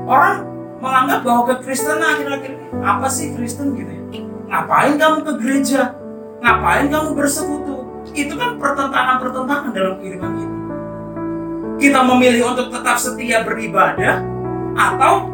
Orang 0.04 0.36
menganggap 0.84 1.24
bahwa 1.24 1.56
kekristenan 1.56 2.04
akhir-akhir 2.04 2.60
apa 2.84 3.08
sih 3.08 3.32
Kristen 3.32 3.80
gitu 3.80 3.88
ya? 3.88 4.04
Ngapain 4.52 5.00
kamu 5.00 5.18
ke 5.24 5.34
gereja? 5.40 5.96
Ngapain 6.44 6.92
kamu 6.92 7.16
bersekutu? 7.16 7.88
Itu 8.12 8.36
kan 8.36 8.60
pertentangan-pertentangan 8.60 9.72
dalam 9.72 9.96
kehidupan 10.04 10.32
kita. 10.36 10.56
Kita 11.80 12.00
memilih 12.04 12.52
untuk 12.52 12.68
tetap 12.76 13.00
setia 13.00 13.48
beribadah 13.48 14.20
atau 14.76 15.33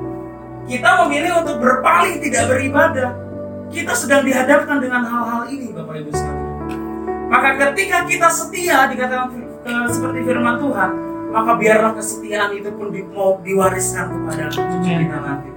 kita 0.70 0.90
memilih 1.04 1.42
untuk 1.42 1.58
berpaling 1.58 2.22
tidak 2.22 2.46
beribadah. 2.54 3.10
Kita 3.74 3.94
sedang 3.98 4.22
dihadapkan 4.26 4.78
dengan 4.78 5.02
hal-hal 5.06 5.50
ini 5.50 5.74
Bapak 5.74 5.98
Ibu 5.98 6.10
sekalian. 6.14 6.50
Maka 7.30 7.50
ketika 7.58 8.06
kita 8.06 8.30
setia 8.30 8.90
dikatakan 8.90 9.30
uh, 9.66 9.86
seperti 9.90 10.26
firman 10.26 10.58
Tuhan, 10.58 10.90
maka 11.30 11.52
biarlah 11.58 11.94
kesetiaan 11.94 12.58
itu 12.58 12.70
pun 12.74 12.90
di, 12.90 13.06
mau 13.06 13.38
diwariskan 13.42 14.10
kepada 14.10 14.50
cucu 14.50 14.78
kita 14.82 15.18
nanti. 15.22 15.50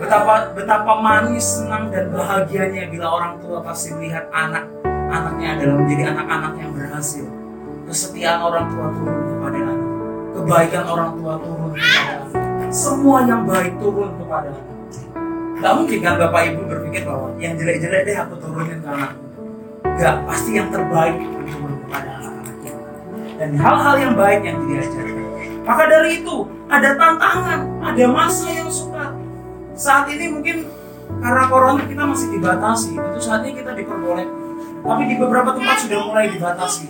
Betapa 0.00 0.52
betapa 0.56 0.92
manis, 1.00 1.44
senang 1.44 1.92
dan 1.92 2.08
bahagianya 2.12 2.88
bila 2.88 3.08
orang 3.12 3.32
tua 3.40 3.60
pasti 3.60 3.92
melihat 3.96 4.28
anak 4.32 4.64
anaknya 5.12 5.60
adalah 5.60 5.74
menjadi 5.80 6.04
anak-anak 6.16 6.52
yang 6.60 6.72
berhasil. 6.72 7.24
Kesetiaan 7.88 8.40
orang 8.40 8.68
tua 8.68 8.86
turun 8.92 9.20
kepada 9.28 9.58
anak, 9.60 9.78
kebaikan 10.36 10.84
orang 10.88 11.10
tua 11.16 11.32
turun 11.40 11.72
kepada 11.76 12.12
anak, 12.16 12.39
semua 12.70 13.26
yang 13.26 13.42
baik 13.44 13.74
turun 13.82 14.14
kepada 14.16 14.48
anak. 14.54 14.66
Gak 15.60 15.72
mungkin 15.76 15.98
kan 16.00 16.14
Bapak 16.16 16.40
Ibu 16.48 16.60
berpikir 16.70 17.02
bahwa 17.04 17.36
yang 17.36 17.52
jelek-jelek 17.58 18.02
deh 18.08 18.16
aku 18.16 18.34
turunin 18.40 18.78
ke 18.80 18.88
anakku. 18.88 19.22
Gak, 20.00 20.16
pasti 20.24 20.50
yang 20.56 20.72
terbaik 20.72 21.20
turun 21.20 21.74
kepada 21.84 22.10
anak 22.16 22.30
dan 23.40 23.50
hal-hal 23.56 23.94
yang 23.96 24.14
baik 24.14 24.40
yang 24.44 24.60
diajarkan. 24.68 25.26
Maka 25.64 25.82
dari 25.88 26.20
itu 26.20 26.36
ada 26.68 26.92
tantangan, 26.96 27.60
ada 27.80 28.04
masa 28.08 28.46
yang 28.52 28.68
suka. 28.68 29.16
Saat 29.72 30.12
ini 30.12 30.28
mungkin 30.28 30.68
karena 31.24 31.44
corona 31.48 31.82
kita 31.88 32.04
masih 32.04 32.28
dibatasi, 32.36 32.96
itu 33.00 33.18
saatnya 33.20 33.52
kita 33.56 33.72
diperbolehkan. 33.76 34.38
Tapi 34.80 35.02
di 35.08 35.14
beberapa 35.16 35.56
tempat 35.56 35.76
sudah 35.84 36.00
mulai 36.04 36.32
dibatasi. 36.32 36.88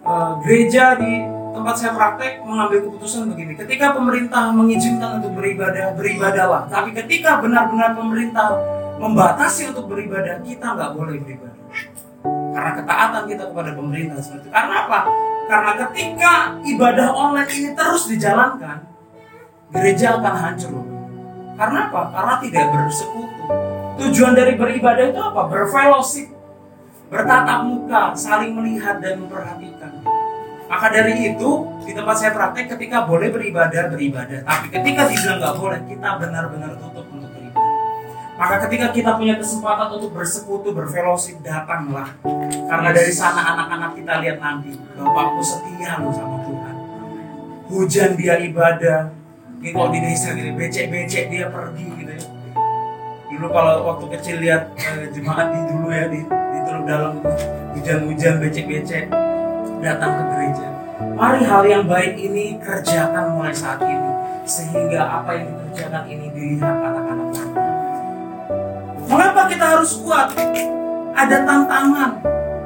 Uh, 0.00 0.40
gereja 0.44 0.96
di 0.96 1.39
tempat 1.50 1.74
saya 1.76 1.92
praktek 1.94 2.42
mengambil 2.46 2.86
keputusan 2.86 3.30
begini. 3.34 3.52
Ketika 3.58 3.92
pemerintah 3.94 4.54
mengizinkan 4.54 5.18
untuk 5.22 5.34
beribadah, 5.34 5.92
beribadahlah. 5.98 6.62
Tapi 6.70 6.94
ketika 6.94 7.42
benar-benar 7.42 7.94
pemerintah 7.94 8.54
membatasi 9.00 9.74
untuk 9.74 9.90
beribadah, 9.90 10.38
kita 10.44 10.76
nggak 10.76 10.90
boleh 10.94 11.16
beribadah. 11.20 11.58
Karena 12.50 12.70
ketaatan 12.76 13.22
kita 13.30 13.44
kepada 13.50 13.70
pemerintah 13.72 14.18
seperti 14.20 14.46
itu. 14.46 14.52
Karena 14.52 14.74
apa? 14.86 15.00
Karena 15.50 15.72
ketika 15.86 16.32
ibadah 16.62 17.08
online 17.10 17.50
ini 17.50 17.70
terus 17.74 18.06
dijalankan, 18.06 18.86
gereja 19.74 20.18
akan 20.18 20.34
hancur. 20.34 20.84
Karena 21.58 21.78
apa? 21.90 22.02
Karena 22.14 22.34
tidak 22.42 22.64
bersekutu. 22.74 23.42
Tujuan 24.00 24.32
dari 24.32 24.54
beribadah 24.56 25.04
itu 25.10 25.20
apa? 25.20 25.42
Berfellowship, 25.50 26.28
bertatap 27.12 27.66
muka, 27.66 28.14
saling 28.16 28.56
melihat 28.56 29.02
dan 29.02 29.20
memperhatikan. 29.20 30.09
Maka 30.70 30.86
dari 30.94 31.34
itu, 31.34 31.50
di 31.82 31.92
tempat 31.92 32.14
saya 32.14 32.30
praktek 32.30 32.78
ketika 32.78 33.02
boleh 33.02 33.34
beribadah, 33.34 33.90
beribadah. 33.90 34.46
Tapi 34.46 34.66
ketika 34.70 35.10
dibilang 35.10 35.42
nggak 35.42 35.54
boleh, 35.58 35.80
kita 35.90 36.08
benar-benar 36.22 36.72
tutup 36.78 37.06
untuk 37.10 37.30
maka 38.40 38.56
ketika 38.64 38.88
kita 38.88 39.20
punya 39.20 39.36
kesempatan 39.36 40.00
untuk 40.00 40.16
bersekutu, 40.16 40.72
berfellowship, 40.72 41.44
datanglah. 41.44 42.08
Karena 42.48 42.88
dari 42.88 43.12
sana 43.12 43.52
anak-anak 43.52 44.00
kita 44.00 44.16
lihat 44.24 44.40
nanti, 44.40 44.72
Bapakku 44.96 45.44
setia 45.44 46.00
loh 46.00 46.08
sama 46.08 46.40
Tuhan. 46.48 46.74
Hujan 47.68 48.10
dia 48.16 48.40
ibadah, 48.40 49.12
ini 49.60 49.76
kalau 49.76 49.92
di 49.92 50.00
desa 50.00 50.32
gini 50.32 50.56
becek-becek 50.56 51.28
dia 51.28 51.52
pergi 51.52 51.84
gitu 52.00 52.12
ya. 52.16 52.24
Dulu 53.28 53.46
kalau 53.52 53.74
waktu 53.92 54.06
kecil 54.16 54.36
lihat 54.40 54.72
eh, 54.72 55.12
jemaat 55.12 55.52
di 55.52 55.60
dulu 55.68 55.88
ya 55.92 56.08
di, 56.08 56.24
di 56.24 56.58
Dalam 56.88 57.20
hujan-hujan 57.76 58.40
becek-becek 58.40 59.12
datang 59.80 60.12
ke 60.12 60.24
gereja. 60.36 60.68
Mari 61.16 61.40
hal 61.48 61.62
yang 61.64 61.84
baik 61.88 62.14
ini 62.20 62.60
kerjakan 62.60 63.36
mulai 63.36 63.56
saat 63.56 63.80
ini 63.80 64.12
sehingga 64.44 65.00
apa 65.00 65.36
yang 65.36 65.48
dikerjakan 65.48 66.04
ini 66.08 66.26
dilihat 66.32 66.76
anak-anak 66.76 67.28
nanti. 67.32 67.60
Mengapa 69.08 69.42
kita 69.48 69.64
harus 69.76 69.92
kuat? 70.04 70.28
Ada 71.16 71.36
tantangan 71.44 72.12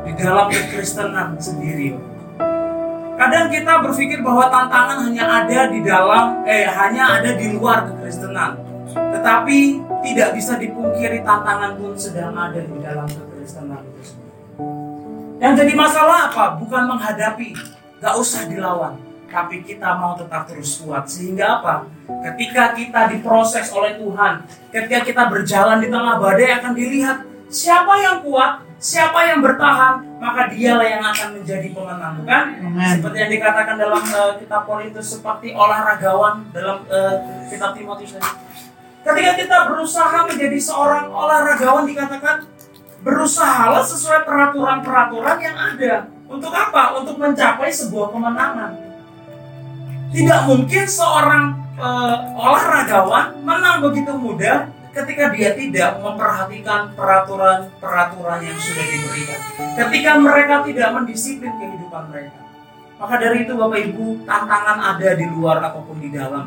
di 0.04 0.12
dalam 0.18 0.46
kekristenan 0.50 1.38
sendiri. 1.38 1.96
Kadang 3.14 3.46
kita 3.46 3.78
berpikir 3.86 4.18
bahwa 4.26 4.50
tantangan 4.50 5.06
hanya 5.06 5.24
ada 5.24 5.60
di 5.70 5.80
dalam, 5.86 6.42
eh 6.42 6.66
hanya 6.66 7.22
ada 7.22 7.30
di 7.38 7.54
luar 7.54 7.86
kekristenan. 7.86 8.58
Tetapi 8.90 9.58
tidak 10.02 10.34
bisa 10.34 10.58
dipungkiri 10.58 11.22
tantangan 11.22 11.78
pun 11.78 11.94
sedang 11.94 12.34
ada 12.34 12.58
di 12.58 12.76
dalam 12.82 13.06
kekristenan 13.06 13.93
Yang 15.44 15.54
jadi 15.60 15.72
masalah 15.76 16.32
apa? 16.32 16.56
Bukan 16.56 16.88
menghadapi, 16.88 17.52
gak 18.00 18.14
usah 18.16 18.48
dilawan. 18.48 18.96
Tapi 19.28 19.60
kita 19.60 20.00
mau 20.00 20.16
tetap 20.16 20.48
terus 20.48 20.80
kuat. 20.80 21.04
Sehingga 21.04 21.60
apa? 21.60 21.84
Ketika 22.24 22.72
kita 22.72 23.12
diproses 23.12 23.68
oleh 23.76 24.00
Tuhan 24.00 24.48
ketika 24.74 25.06
kita 25.06 25.22
berjalan 25.30 25.78
di 25.78 25.86
tengah 25.86 26.18
badai 26.18 26.58
akan 26.58 26.72
dilihat 26.74 27.22
siapa 27.46 27.94
yang 28.02 28.26
kuat 28.26 28.66
siapa 28.82 29.22
yang 29.30 29.38
bertahan 29.38 30.02
maka 30.18 30.50
dialah 30.50 30.82
yang 30.82 31.04
akan 31.06 31.38
menjadi 31.38 31.70
pemenang 31.70 32.18
bukan 32.18 32.44
seperti 32.90 33.16
yang 33.22 33.32
dikatakan 33.32 33.74
dalam 33.78 34.02
uh, 34.02 34.34
kitab 34.34 34.66
Korintus 34.66 35.14
seperti 35.14 35.54
olahragawan 35.54 36.50
dalam 36.50 36.82
uh, 36.90 37.16
kitab 37.46 37.78
Timotius 37.78 38.18
Ketika 39.04 39.36
kita 39.36 39.68
berusaha 39.68 40.24
menjadi 40.24 40.56
seorang 40.56 41.12
olahragawan 41.12 41.84
dikatakan 41.84 42.48
berusahalah 43.04 43.84
sesuai 43.84 44.24
peraturan-peraturan 44.24 45.38
yang 45.38 45.56
ada. 45.56 45.94
Untuk 46.24 46.50
apa? 46.50 46.96
Untuk 46.98 47.20
mencapai 47.20 47.68
sebuah 47.68 48.10
kemenangan. 48.10 48.72
Tidak 50.10 50.40
mungkin 50.48 50.84
seorang 50.88 51.44
uh, 51.76 52.16
olahragawan 52.32 53.44
menang 53.44 53.84
begitu 53.84 54.16
mudah 54.16 54.72
ketika 54.94 55.34
dia 55.34 55.52
tidak 55.58 55.98
memperhatikan 56.00 56.94
peraturan-peraturan 56.94 58.40
yang 58.46 58.56
sudah 58.56 58.84
diberikan. 58.88 59.40
Ketika 59.74 60.10
mereka 60.16 60.54
tidak 60.64 60.88
mendisiplin 60.96 61.52
kehidupan 61.60 62.08
mereka. 62.08 62.40
Maka 62.94 63.14
dari 63.18 63.42
itu 63.42 63.52
Bapak 63.58 63.80
Ibu, 63.90 64.22
tantangan 64.22 64.78
ada 64.80 65.08
di 65.18 65.26
luar 65.28 65.60
ataupun 65.60 65.98
di 65.98 66.14
dalam. 66.14 66.46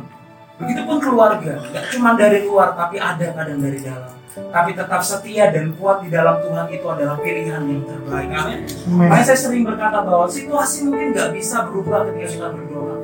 Begitupun 0.58 0.98
keluarga, 0.98 1.60
tidak 1.70 1.86
cuma 1.93 2.17
dari 2.17 2.41
luar 2.48 2.74
tapi 2.74 2.98
ada 2.98 3.30
kadang 3.36 3.62
dari 3.62 3.78
dalam. 3.78 4.17
Tapi 4.47 4.71
tetap 4.73 5.02
setia 5.04 5.52
dan 5.52 5.76
kuat 5.76 6.02
di 6.02 6.10
dalam 6.10 6.39
Tuhan 6.39 6.65
itu 6.71 6.86
adalah 6.88 7.17
pilihan 7.19 7.62
yang 7.67 7.84
terbaik. 7.84 8.30
Amin. 8.32 8.60
Makanya 8.95 9.26
saya 9.28 9.39
sering 9.39 9.63
berkata 9.67 10.02
bahwa 10.02 10.26
situasi 10.26 10.88
mungkin 10.88 11.13
nggak 11.13 11.30
bisa 11.36 11.67
berubah 11.67 12.08
ketika 12.10 12.28
kita 12.32 12.47
berdoa. 12.56 12.95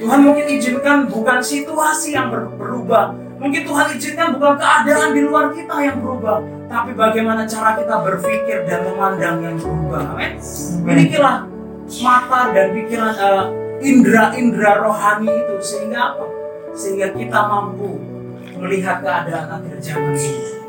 Tuhan 0.00 0.20
mungkin 0.24 0.46
izinkan 0.48 0.98
bukan 1.12 1.38
situasi 1.44 2.16
yang 2.16 2.32
berubah, 2.32 3.12
Mungkin 3.40 3.64
Tuhan 3.64 3.86
izinkan 3.96 4.36
bukan 4.36 4.60
keadaan 4.60 5.16
di 5.16 5.24
luar 5.24 5.48
kita 5.56 5.72
yang 5.80 6.04
berubah, 6.04 6.44
tapi 6.68 6.92
bagaimana 6.92 7.48
cara 7.48 7.72
kita 7.72 7.96
berpikir 8.04 8.68
dan 8.68 8.84
memandang 8.84 9.40
yang 9.40 9.56
berubah. 9.56 10.12
Amin. 10.12 10.36
Milikilah 10.84 11.48
mata 12.04 12.52
dan 12.52 12.76
pikiran 12.76 13.16
uh, 13.16 13.48
indera-indera 13.80 14.84
rohani 14.84 15.32
itu 15.32 15.56
sehingga 15.64 16.12
apa? 16.12 16.28
Sehingga 16.76 17.16
kita 17.16 17.40
mampu 17.48 17.96
melihat 18.60 19.00
keadaan 19.00 19.56
akhir 19.56 19.80
zaman 19.80 20.12
ini. 20.20 20.59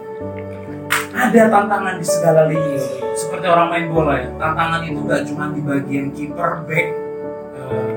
Ada 1.21 1.53
tantangan 1.53 2.01
di 2.01 2.05
segala 2.09 2.49
lini, 2.49 2.81
seperti 3.13 3.45
orang 3.45 3.69
main 3.69 3.85
bola 3.93 4.17
ya. 4.17 4.29
Tantangan 4.41 4.81
itu 4.89 5.05
gak 5.05 5.21
cuma 5.29 5.53
di 5.53 5.61
bagian 5.61 6.09
kiper, 6.17 6.65
back, 6.65 6.87
uh, 7.61 7.89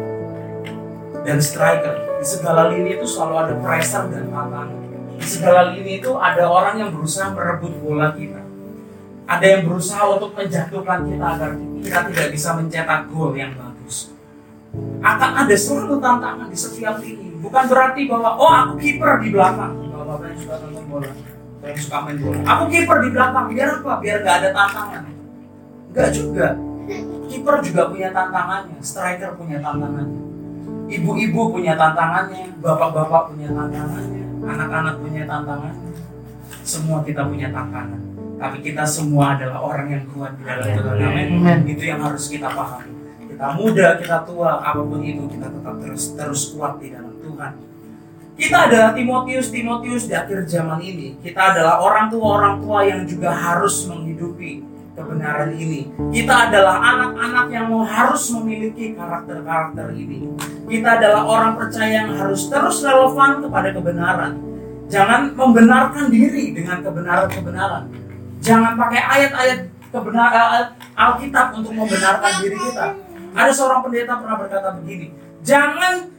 dan 1.24 1.40
striker. 1.40 2.20
Di 2.20 2.26
segala 2.28 2.68
lini 2.68 3.00
itu 3.00 3.08
selalu 3.08 3.34
ada 3.40 3.54
pressure 3.64 4.12
dan 4.12 4.28
tantangan. 4.28 4.76
Di 5.16 5.24
segala 5.24 5.72
lini 5.72 6.04
itu 6.04 6.12
ada 6.20 6.44
orang 6.44 6.76
yang 6.76 6.90
berusaha 6.92 7.32
merebut 7.32 7.72
bola 7.80 8.12
kita. 8.12 8.44
Ada 9.24 9.46
yang 9.56 9.72
berusaha 9.72 10.04
untuk 10.04 10.36
menjatuhkan 10.36 11.08
kita 11.08 11.24
agar 11.24 11.50
kita 11.80 12.00
tidak 12.12 12.28
bisa 12.28 12.48
mencetak 12.60 13.00
gol 13.08 13.32
yang 13.32 13.56
bagus. 13.56 14.12
Akan 15.00 15.32
ada 15.32 15.56
selalu 15.56 15.96
tantangan 15.96 16.52
di 16.52 16.58
setiap 16.60 17.00
lini. 17.00 17.40
Bukan 17.40 17.64
berarti 17.72 18.04
bahwa 18.04 18.36
oh 18.36 18.52
aku 18.52 18.84
kiper 18.84 19.24
di 19.24 19.32
belakang. 19.32 19.80
Kalau 19.88 20.04
bapak 20.12 20.28
yang 20.28 20.38
suka 20.44 20.56
nonton 20.60 20.84
bola, 20.92 21.08
yang 21.64 21.80
suka 21.80 21.98
main 22.04 22.16
bola. 22.20 22.40
Aku 22.44 22.62
kiper 22.68 22.98
di 23.00 23.08
belakang. 23.12 23.44
Biar 23.52 23.68
apa? 23.80 23.92
Biar 24.04 24.16
nggak 24.20 24.36
ada 24.40 24.48
tantangan. 24.52 25.02
Enggak 25.90 26.08
juga. 26.12 26.48
Kiper 27.24 27.56
juga 27.64 27.82
punya 27.88 28.08
tantangannya, 28.12 28.76
striker 28.84 29.32
punya 29.40 29.56
tantangannya 29.56 30.20
Ibu-ibu 30.84 31.48
punya 31.48 31.72
tantangannya, 31.80 32.52
bapak-bapak 32.60 33.32
punya 33.32 33.48
tantangannya, 33.48 34.24
anak-anak 34.44 34.94
punya 35.00 35.22
tantangannya. 35.24 35.90
Semua 36.60 37.00
kita 37.00 37.24
punya 37.24 37.48
tantangan. 37.48 38.00
Tapi 38.36 38.60
kita 38.60 38.84
semua 38.84 39.32
adalah 39.32 39.64
orang 39.64 39.88
yang 39.88 40.04
kuat 40.12 40.36
di 40.36 40.44
dalam 40.44 40.68
Tuhan. 40.76 41.00
Amin. 41.00 41.58
Itu 41.64 41.84
yang 41.88 42.04
harus 42.04 42.28
kita 42.28 42.52
pahami. 42.52 42.92
Kita 43.32 43.46
muda, 43.56 43.96
kita 43.96 44.16
tua, 44.28 44.60
apa 44.60 44.80
pun 44.84 45.00
itu 45.00 45.24
kita 45.26 45.48
tetap 45.48 45.74
terus 45.80 46.04
terus 46.12 46.42
kuat 46.52 46.76
di 46.76 46.92
dalam 46.92 47.16
Tuhan. 47.24 47.52
Kita 48.34 48.66
adalah 48.66 48.90
Timotius, 48.90 49.54
Timotius 49.54 50.10
di 50.10 50.14
akhir 50.18 50.50
zaman 50.50 50.82
ini. 50.82 51.14
Kita 51.22 51.54
adalah 51.54 51.78
orang 51.78 52.10
tua-orang 52.10 52.58
tua 52.58 52.82
yang 52.82 53.06
juga 53.06 53.30
harus 53.30 53.86
menghidupi 53.86 54.58
kebenaran 54.98 55.54
ini. 55.54 55.90
Kita 56.10 56.50
adalah 56.50 56.82
anak-anak 56.82 57.46
yang 57.54 57.70
harus 57.86 58.24
memiliki 58.34 58.98
karakter-karakter 58.98 59.94
ini. 59.94 60.26
Kita 60.66 60.98
adalah 60.98 61.22
orang 61.26 61.52
percaya 61.54 62.06
yang 62.06 62.10
harus 62.14 62.50
terus 62.50 62.82
relevan 62.82 63.38
kepada 63.38 63.68
kebenaran. 63.70 64.32
Jangan 64.90 65.34
membenarkan 65.38 66.10
diri 66.10 66.54
dengan 66.54 66.82
kebenaran-kebenaran. 66.82 67.86
Jangan 68.42 68.74
pakai 68.74 69.00
ayat-ayat 69.00 69.58
kebenaran 69.94 70.74
Alkitab 70.98 71.54
untuk 71.54 71.70
membenarkan 71.70 72.32
diri 72.42 72.58
kita. 72.58 72.86
Ada 73.34 73.50
seorang 73.50 73.82
pendeta 73.82 74.18
pernah 74.18 74.36
berkata 74.38 74.68
begini, 74.78 75.10
jangan 75.42 76.13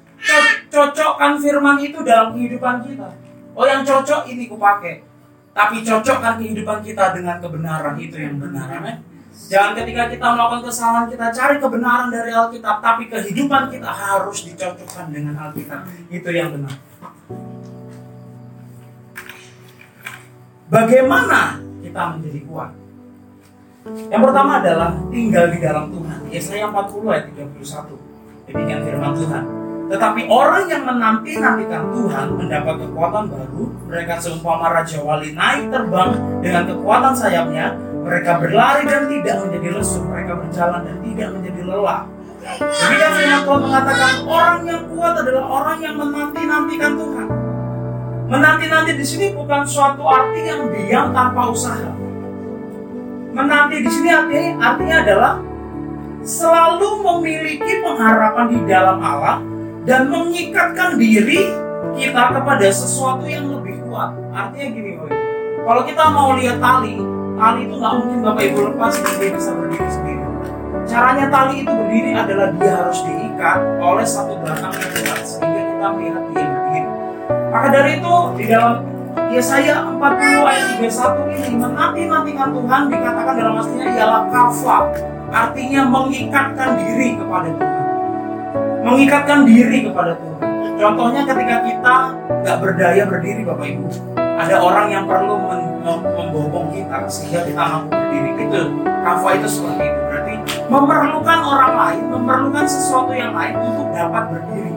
cocokkan 0.71 1.38
firman 1.39 1.78
itu 1.80 1.99
dalam 2.01 2.36
kehidupan 2.36 2.86
kita. 2.86 3.10
Oh 3.56 3.63
yang 3.63 3.88
cocok 3.88 4.28
ini 4.28 4.51
kupakai 4.51 5.15
tapi 5.56 5.80
cocokkan 5.88 6.36
kehidupan 6.36 6.84
kita 6.84 7.15
dengan 7.15 7.39
kebenaran 7.39 7.95
itu 7.95 8.19
yang 8.19 8.36
benar. 8.43 8.67
Amin. 8.75 8.99
Jangan 9.47 9.71
ketika 9.80 10.12
kita 10.12 10.28
melakukan 10.36 10.67
kesalahan 10.67 11.08
kita 11.08 11.32
cari 11.32 11.56
kebenaran 11.63 12.12
dari 12.12 12.36
Alkitab, 12.36 12.84
tapi 12.84 13.08
kehidupan 13.08 13.71
kita 13.71 13.88
harus 13.88 14.43
dicocokkan 14.43 15.15
dengan 15.15 15.39
Alkitab. 15.39 15.88
Itu 16.12 16.28
yang 16.28 16.60
benar. 16.60 16.75
Bagaimana 20.67 21.63
kita 21.80 22.01
menjadi 22.19 22.39
kuat? 22.51 22.71
Yang 24.12 24.21
pertama 24.28 24.60
adalah 24.60 24.91
tinggal 25.08 25.45
di 25.56 25.60
dalam 25.63 25.88
Tuhan. 25.88 26.19
Yesaya 26.36 26.67
40 26.67 27.13
ayat 27.15 27.25
31. 27.32 27.95
Demikian 28.51 28.80
firman 28.84 29.13
Tuhan. 29.15 29.64
Tetapi 29.86 30.21
orang 30.26 30.65
yang 30.65 30.82
menanti-nantikan 30.82 31.93
Tuhan 31.93 32.28
mendapat 32.34 32.76
kekuatan 32.82 33.24
baru, 33.30 33.63
mereka 33.86 34.17
seumpama 34.17 34.74
Raja 34.74 34.98
Wali 35.06 35.38
naik 35.38 35.69
terbang 35.69 36.17
dengan 36.41 36.63
kekuatan 36.74 37.13
sayapnya, 37.13 37.78
mereka 38.02 38.41
berlari 38.41 38.89
dan 38.89 39.06
tidak 39.06 39.45
menjadi 39.45 39.67
lesu, 39.78 40.02
mereka 40.10 40.41
berjalan 40.41 40.82
dan 40.89 40.98
tidak 41.06 41.28
menjadi 41.38 41.62
lelah. 41.69 42.02
Demikian 42.45 43.12
firman 43.17 43.41
Tuhan 43.41 43.62
mengatakan 43.62 44.13
orang 44.26 44.60
yang 44.69 44.82
kuat 44.89 45.13
adalah 45.17 45.45
orang 45.50 45.78
yang 45.82 45.95
menanti-nantikan 45.98 46.91
Tuhan. 46.93 47.28
Menanti-nanti 48.26 48.91
di 48.98 49.06
sini 49.06 49.26
bukan 49.38 49.62
suatu 49.69 50.02
arti 50.02 50.41
yang 50.50 50.65
diam 50.74 51.13
tanpa 51.13 51.50
usaha. 51.50 51.89
Menanti 53.38 53.86
di 53.86 53.89
sini 53.89 54.10
artinya, 54.10 54.74
artinya 54.74 54.98
adalah 55.06 55.34
selalu 56.26 57.06
memiliki 57.06 57.86
pengharapan 57.86 58.45
di 58.50 58.60
dalam 58.65 58.98
Allah 58.98 59.54
dan 59.86 60.10
mengikatkan 60.10 60.98
diri 60.98 61.54
kita 61.93 62.34
kepada 62.34 62.67
sesuatu 62.74 63.24
yang 63.30 63.54
lebih 63.54 63.86
kuat. 63.86 64.17
Artinya 64.34 64.67
gini, 64.74 64.91
boy. 64.98 65.13
Kalau 65.65 65.82
kita 65.86 66.04
mau 66.10 66.34
lihat 66.38 66.58
tali, 66.58 66.98
tali 67.38 67.60
itu 67.69 67.74
nggak 67.78 67.93
mungkin 68.02 68.17
bapak 68.26 68.43
ibu 68.50 68.60
lepas 68.74 68.93
dia 69.17 69.30
bisa 69.34 69.52
berdiri 69.54 69.89
sendiri. 69.89 70.26
Caranya 70.86 71.26
tali 71.30 71.65
itu 71.65 71.71
berdiri 71.71 72.12
adalah 72.13 72.50
dia 72.58 72.74
harus 72.82 73.00
diikat 73.06 73.60
oleh 73.82 74.06
satu 74.06 74.34
belakang 74.41 74.74
yang 74.74 74.91
kuat 75.06 75.21
sehingga 75.26 75.62
kita 75.69 75.88
melihat 75.93 76.24
dia 76.34 76.45
berdiri. 76.50 76.82
Maka 77.54 77.67
dari 77.71 77.91
itu 78.02 78.15
di 78.36 78.45
dalam 78.50 78.76
Yesaya 79.26 79.76
40 79.89 80.02
ayat 80.45 80.67
31 80.78 81.34
ini 81.34 81.50
menanti-nantikan 81.58 82.50
Tuhan 82.54 82.82
dikatakan 82.93 83.34
dalam 83.41 83.54
aslinya 83.58 83.89
ialah 83.98 84.24
kafa 84.30 84.78
artinya 85.34 85.82
mengikatkan 85.89 86.69
diri 86.78 87.17
kepada 87.17 87.50
Tuhan 87.58 87.85
mengikatkan 88.86 89.50
diri 89.50 89.89
kepada 89.89 90.13
Tuhan. 90.13 90.39
Contohnya 90.78 91.21
ketika 91.26 91.56
kita 91.65 91.95
nggak 92.45 92.58
berdaya 92.62 93.04
berdiri 93.10 93.41
Bapak 93.41 93.65
Ibu, 93.65 93.86
ada 94.38 94.56
orang 94.62 94.88
yang 94.93 95.04
perlu 95.10 95.36
membobong 96.13 96.69
kita 96.69 97.10
sehingga 97.10 97.41
kita 97.50 97.63
mampu 97.65 97.89
berdiri. 97.98 98.32
Itu 98.45 98.62
kafa 98.86 99.30
itu 99.41 99.48
seperti 99.50 99.84
itu. 99.89 100.00
Berarti 100.06 100.34
memerlukan 100.69 101.39
orang 101.41 101.74
lain, 101.74 102.04
memerlukan 102.13 102.65
sesuatu 102.69 103.12
yang 103.15 103.34
lain 103.34 103.58
untuk 103.58 103.89
dapat 103.89 104.24
berdiri. 104.30 104.74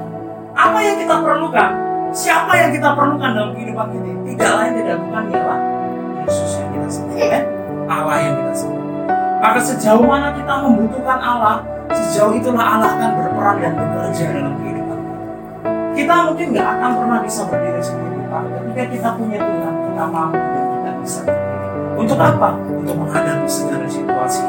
Apa 0.56 0.78
yang 0.80 0.96
kita 0.96 1.14
perlukan? 1.20 1.70
Siapa 2.08 2.52
yang 2.56 2.70
kita 2.72 2.88
perlukan 2.96 3.30
dalam 3.36 3.52
kehidupan 3.52 3.86
kita? 3.92 4.08
Tidak 4.24 4.52
lain 4.56 4.72
tidak 4.80 4.96
bukan 5.04 5.24
ialah 5.28 5.60
Yesus 6.24 6.50
yang 6.56 6.70
kita 6.72 6.88
sembah, 6.88 7.18
eh? 7.20 7.42
Allah 7.88 8.16
yang 8.24 8.34
kita 8.40 8.52
sembah. 8.64 8.86
Maka 9.38 9.58
sejauh 9.60 10.04
mana 10.08 10.28
kita 10.34 10.52
membutuhkan 10.66 11.18
Allah, 11.20 11.56
Sejauh 11.88 12.36
itulah 12.36 12.76
Allah 12.76 12.90
akan 13.00 13.10
berperan 13.38 13.56
dan 13.62 13.72
bekerja 13.78 14.24
dalam 14.34 14.54
kehidupan 14.58 14.98
kita. 14.98 15.26
Kita 15.94 16.14
mungkin 16.26 16.46
nggak 16.50 16.68
akan 16.74 16.90
pernah 16.98 17.18
bisa 17.22 17.40
berdiri 17.46 17.82
sendiri, 17.82 18.18
tapi 18.26 18.48
ketika 18.50 18.84
kita 18.90 19.08
punya 19.14 19.38
Tuhan, 19.38 19.74
kita 19.78 20.04
mampu 20.10 20.42
dan 20.42 20.64
kita 20.74 20.90
bisa 20.98 21.18
berdiri. 21.22 21.66
Untuk 21.98 22.18
apa? 22.18 22.48
Untuk 22.66 22.94
menghadapi 22.94 23.48
segala 23.50 23.86
situasi 23.90 24.42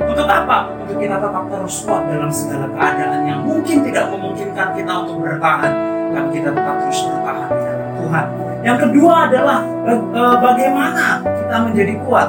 Untuk 0.00 0.28
apa? 0.28 0.58
Untuk 0.84 0.96
kita 0.96 1.16
tetap 1.20 1.44
terus 1.48 1.76
kuat 1.84 2.02
dalam 2.08 2.32
segala 2.32 2.66
keadaan 2.72 3.20
yang 3.24 3.40
mungkin 3.40 3.84
tidak 3.84 4.04
memungkinkan 4.12 4.68
kita 4.76 4.92
untuk 5.04 5.16
bertahan, 5.24 5.72
tapi 6.12 6.28
kita 6.36 6.48
tetap 6.52 6.76
terus 6.84 7.00
bertahan 7.08 7.48
di 7.48 7.60
dalam 7.64 7.88
Tuhan. 8.00 8.26
Yang 8.64 8.78
kedua 8.88 9.14
adalah 9.28 9.58
eh, 9.88 10.36
bagaimana 10.44 11.24
kita 11.24 11.56
menjadi 11.64 11.94
kuat 12.04 12.28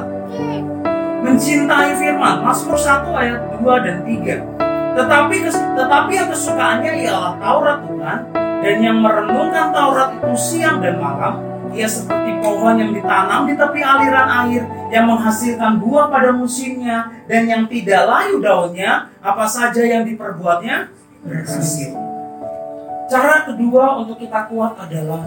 mencintai 1.18 1.92
firman. 2.00 2.40
Mazmur 2.46 2.78
1 2.78 3.04
ayat 3.12 3.40
2 3.60 3.84
dan 3.84 3.96
3. 4.06 4.67
Tetapi 4.98 5.36
tetapi 5.78 6.10
yang 6.10 6.28
kesukaannya 6.34 6.92
ialah 7.06 7.38
Taurat 7.38 7.78
Tuhan 7.86 8.18
dan 8.34 8.76
yang 8.82 8.98
merenungkan 8.98 9.70
Taurat 9.70 10.18
itu 10.18 10.34
siang 10.34 10.82
dan 10.82 10.98
malam 10.98 11.48
ia 11.76 11.88
seperti 11.88 12.40
pohon 12.40 12.80
yang 12.80 12.90
ditanam 12.96 13.44
di 13.44 13.54
tepi 13.54 13.80
aliran 13.84 14.28
air 14.46 14.62
yang 14.88 15.04
menghasilkan 15.04 15.76
buah 15.80 16.08
pada 16.08 16.32
musimnya 16.32 17.12
dan 17.28 17.44
yang 17.44 17.62
tidak 17.68 18.08
layu 18.08 18.40
daunnya, 18.40 19.12
apa 19.20 19.44
saja 19.44 19.84
yang 19.84 20.08
diperbuatnya 20.08 20.88
berhasil. 21.20 21.92
Cara 23.08 23.44
kedua 23.48 24.00
untuk 24.00 24.20
kita 24.20 24.48
kuat 24.48 24.76
adalah 24.80 25.24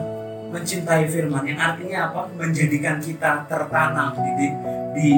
mencintai 0.52 1.10
firman 1.10 1.46
yang 1.46 1.62
artinya 1.62 2.10
apa? 2.10 2.22
Menjadikan 2.38 2.98
kita 3.02 3.46
tertanam 3.46 4.14
di 4.18 4.32
di, 4.38 4.48
di, 4.98 5.10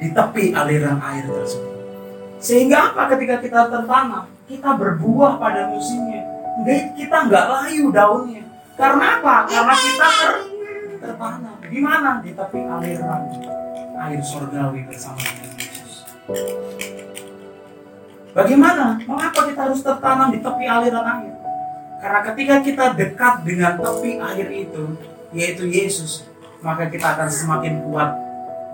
di 0.00 0.08
tepi 0.12 0.52
aliran 0.56 1.00
air 1.00 1.24
tersebut. 1.28 1.73
Sehingga 2.44 2.92
apa 2.92 3.08
ketika 3.16 3.40
kita 3.40 3.72
tertanam, 3.72 4.28
kita 4.44 4.76
berbuah 4.76 5.40
pada 5.40 5.72
musimnya. 5.72 6.28
Kita 6.92 7.24
nggak 7.24 7.46
layu 7.48 7.88
daunnya 7.88 8.44
karena 8.74 9.04
apa? 9.22 9.34
Karena 9.46 9.74
kita 9.78 10.06
ter 10.10 10.32
tertanam. 10.98 11.56
Di 11.62 11.78
mana? 11.78 12.10
Di 12.18 12.30
tepi 12.34 12.60
aliran 12.66 13.22
air 13.94 14.20
surgawi 14.20 14.82
bersama 14.90 15.22
dengan 15.22 15.54
Yesus. 15.54 15.92
Bagaimana? 18.34 18.98
Mengapa 19.06 19.40
kita 19.46 19.60
harus 19.70 19.80
tertanam 19.80 20.34
di 20.34 20.42
tepi 20.42 20.64
aliran 20.66 21.06
air? 21.06 21.34
Karena 22.02 22.20
ketika 22.28 22.54
kita 22.66 22.84
dekat 22.98 23.34
dengan 23.46 23.78
tepi 23.78 24.10
air 24.18 24.48
itu, 24.50 24.84
yaitu 25.30 25.64
Yesus, 25.70 26.26
maka 26.58 26.90
kita 26.90 27.14
akan 27.14 27.30
semakin 27.30 27.78
kuat 27.86 28.10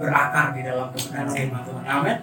berakar 0.01 0.57
di 0.57 0.65
dalam 0.65 0.89
kebenaran 0.97 1.29
firman 1.29 1.63
Tuhan. 1.69 1.85
Amin. 1.85 2.19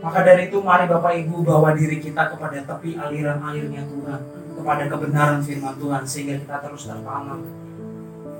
Maka 0.00 0.24
dari 0.24 0.48
itu 0.48 0.58
mari 0.64 0.88
Bapak 0.88 1.12
Ibu 1.12 1.44
bawa 1.44 1.76
diri 1.76 2.00
kita 2.00 2.32
kepada 2.32 2.64
tepi 2.64 2.96
aliran 2.96 3.36
airnya 3.44 3.84
Tuhan 3.84 4.20
kepada 4.56 4.84
kebenaran 4.88 5.40
firman 5.44 5.76
Tuhan 5.76 6.02
sehingga 6.08 6.40
kita 6.40 6.56
terus 6.64 6.88
tertanam 6.88 7.40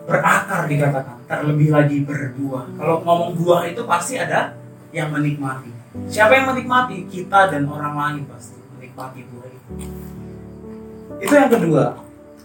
berakar 0.09 0.65
dikatakan 0.67 1.17
terlebih 1.29 1.69
lagi 1.71 2.03
berbuah 2.03 2.65
kalau 2.81 3.05
ngomong 3.05 3.37
buah 3.37 3.63
itu 3.69 3.85
pasti 3.85 4.17
ada 4.17 4.57
yang 4.91 5.13
menikmati. 5.13 5.71
Siapa 6.11 6.33
yang 6.35 6.51
menikmati? 6.51 7.07
Kita 7.07 7.53
dan 7.53 7.69
orang 7.69 7.95
lain 7.95 8.23
pasti 8.27 8.57
menikmati 8.75 9.21
buah 9.29 9.49
itu. 9.53 9.71
Itu 11.21 11.33
yang 11.37 11.51
kedua. 11.53 11.85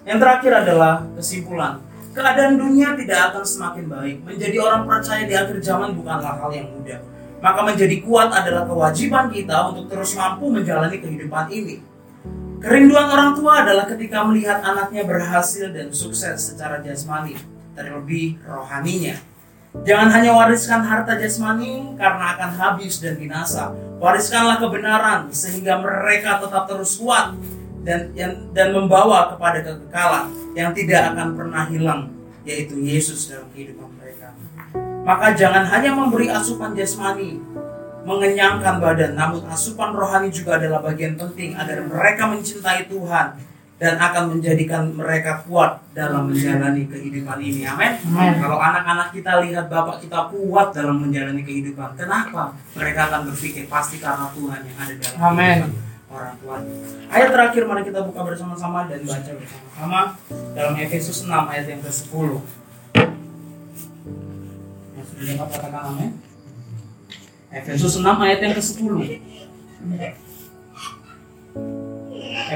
Yang 0.06 0.18
terakhir 0.22 0.52
adalah 0.62 0.94
kesimpulan. 1.18 1.82
Keadaan 2.14 2.62
dunia 2.62 2.94
tidak 2.94 3.34
akan 3.34 3.44
semakin 3.48 3.86
baik. 3.90 4.18
Menjadi 4.28 4.58
orang 4.62 4.86
percaya 4.86 5.24
di 5.26 5.34
akhir 5.34 5.58
zaman 5.64 5.98
bukanlah 5.98 6.38
hal 6.38 6.52
yang 6.54 6.70
mudah 6.70 7.15
maka 7.46 7.62
menjadi 7.62 8.02
kuat 8.02 8.34
adalah 8.34 8.66
kewajiban 8.66 9.30
kita 9.30 9.70
untuk 9.70 9.86
terus 9.94 10.18
mampu 10.18 10.50
menjalani 10.50 10.98
kehidupan 10.98 11.46
ini 11.54 11.78
Kerinduan 12.66 13.06
orang 13.14 13.38
tua 13.38 13.62
adalah 13.62 13.86
ketika 13.86 14.26
melihat 14.26 14.58
anaknya 14.66 15.06
berhasil 15.06 15.70
dan 15.70 15.94
sukses 15.94 16.50
secara 16.50 16.82
jasmani, 16.82 17.38
terlebih 17.78 18.42
rohaninya. 18.42 19.22
Jangan 19.86 20.10
hanya 20.10 20.34
wariskan 20.34 20.82
harta 20.82 21.14
jasmani 21.14 21.94
karena 21.94 22.34
akan 22.34 22.52
habis 22.58 22.98
dan 22.98 23.22
binasa. 23.22 23.70
Wariskanlah 24.02 24.58
kebenaran 24.58 25.30
sehingga 25.30 25.78
mereka 25.78 26.42
tetap 26.42 26.66
terus 26.66 26.98
kuat 26.98 27.38
dan 27.86 28.10
dan 28.50 28.68
membawa 28.74 29.30
kepada 29.30 29.62
kekekalan 29.62 30.34
yang 30.58 30.74
tidak 30.74 31.14
akan 31.14 31.38
pernah 31.38 31.70
hilang, 31.70 32.02
yaitu 32.50 32.82
Yesus 32.82 33.30
dalam 33.30 33.46
kehidupan. 33.54 33.94
Maka 35.06 35.38
jangan 35.38 35.70
hanya 35.70 35.94
memberi 35.94 36.34
asupan 36.34 36.74
jasmani, 36.74 37.38
mengenyangkan 38.10 38.82
badan, 38.82 39.14
namun 39.14 39.46
asupan 39.46 39.94
rohani 39.94 40.34
juga 40.34 40.58
adalah 40.58 40.82
bagian 40.82 41.14
penting 41.14 41.54
agar 41.54 41.86
mereka 41.86 42.26
mencintai 42.26 42.90
Tuhan 42.90 43.38
dan 43.76 44.00
akan 44.02 44.34
menjadikan 44.34 44.88
mereka 44.98 45.46
kuat 45.46 45.78
dalam 45.94 46.32
menjalani 46.32 46.90
kehidupan 46.90 47.38
ini. 47.38 47.70
Amin. 47.70 48.02
Kalau 48.42 48.58
anak-anak 48.58 49.14
kita 49.14 49.46
lihat 49.46 49.70
bapak 49.70 50.02
kita 50.02 50.32
kuat 50.34 50.74
dalam 50.74 50.98
menjalani 50.98 51.46
kehidupan, 51.46 51.94
kenapa? 51.94 52.58
Mereka 52.74 53.00
akan 53.12 53.30
berpikir 53.30 53.70
pasti 53.70 54.02
karena 54.02 54.26
Tuhan 54.34 54.60
yang 54.64 54.78
ada 54.80 54.94
dalam 54.98 55.18
Amen. 55.22 55.58
orang 56.10 56.34
tua. 56.42 56.58
Ayat 57.14 57.30
terakhir 57.30 57.62
mari 57.70 57.86
kita 57.86 58.02
buka 58.02 58.26
bersama-sama 58.26 58.90
dan 58.90 59.06
baca 59.06 59.32
bersama-sama 59.38 60.00
dalam 60.58 60.74
Efesus 60.82 61.28
6 61.28 61.30
ayat 61.30 61.66
yang 61.70 61.82
ke-10. 61.86 62.30
Yang 65.16 65.24
sudah 65.24 65.36
dapat 65.40 65.58
katakan 65.64 65.84
amin. 65.96 66.12
Efesus 67.56 67.94
6 68.04 68.04
ayat 68.04 68.40
yang 68.44 68.54
ke-10. 68.60 68.94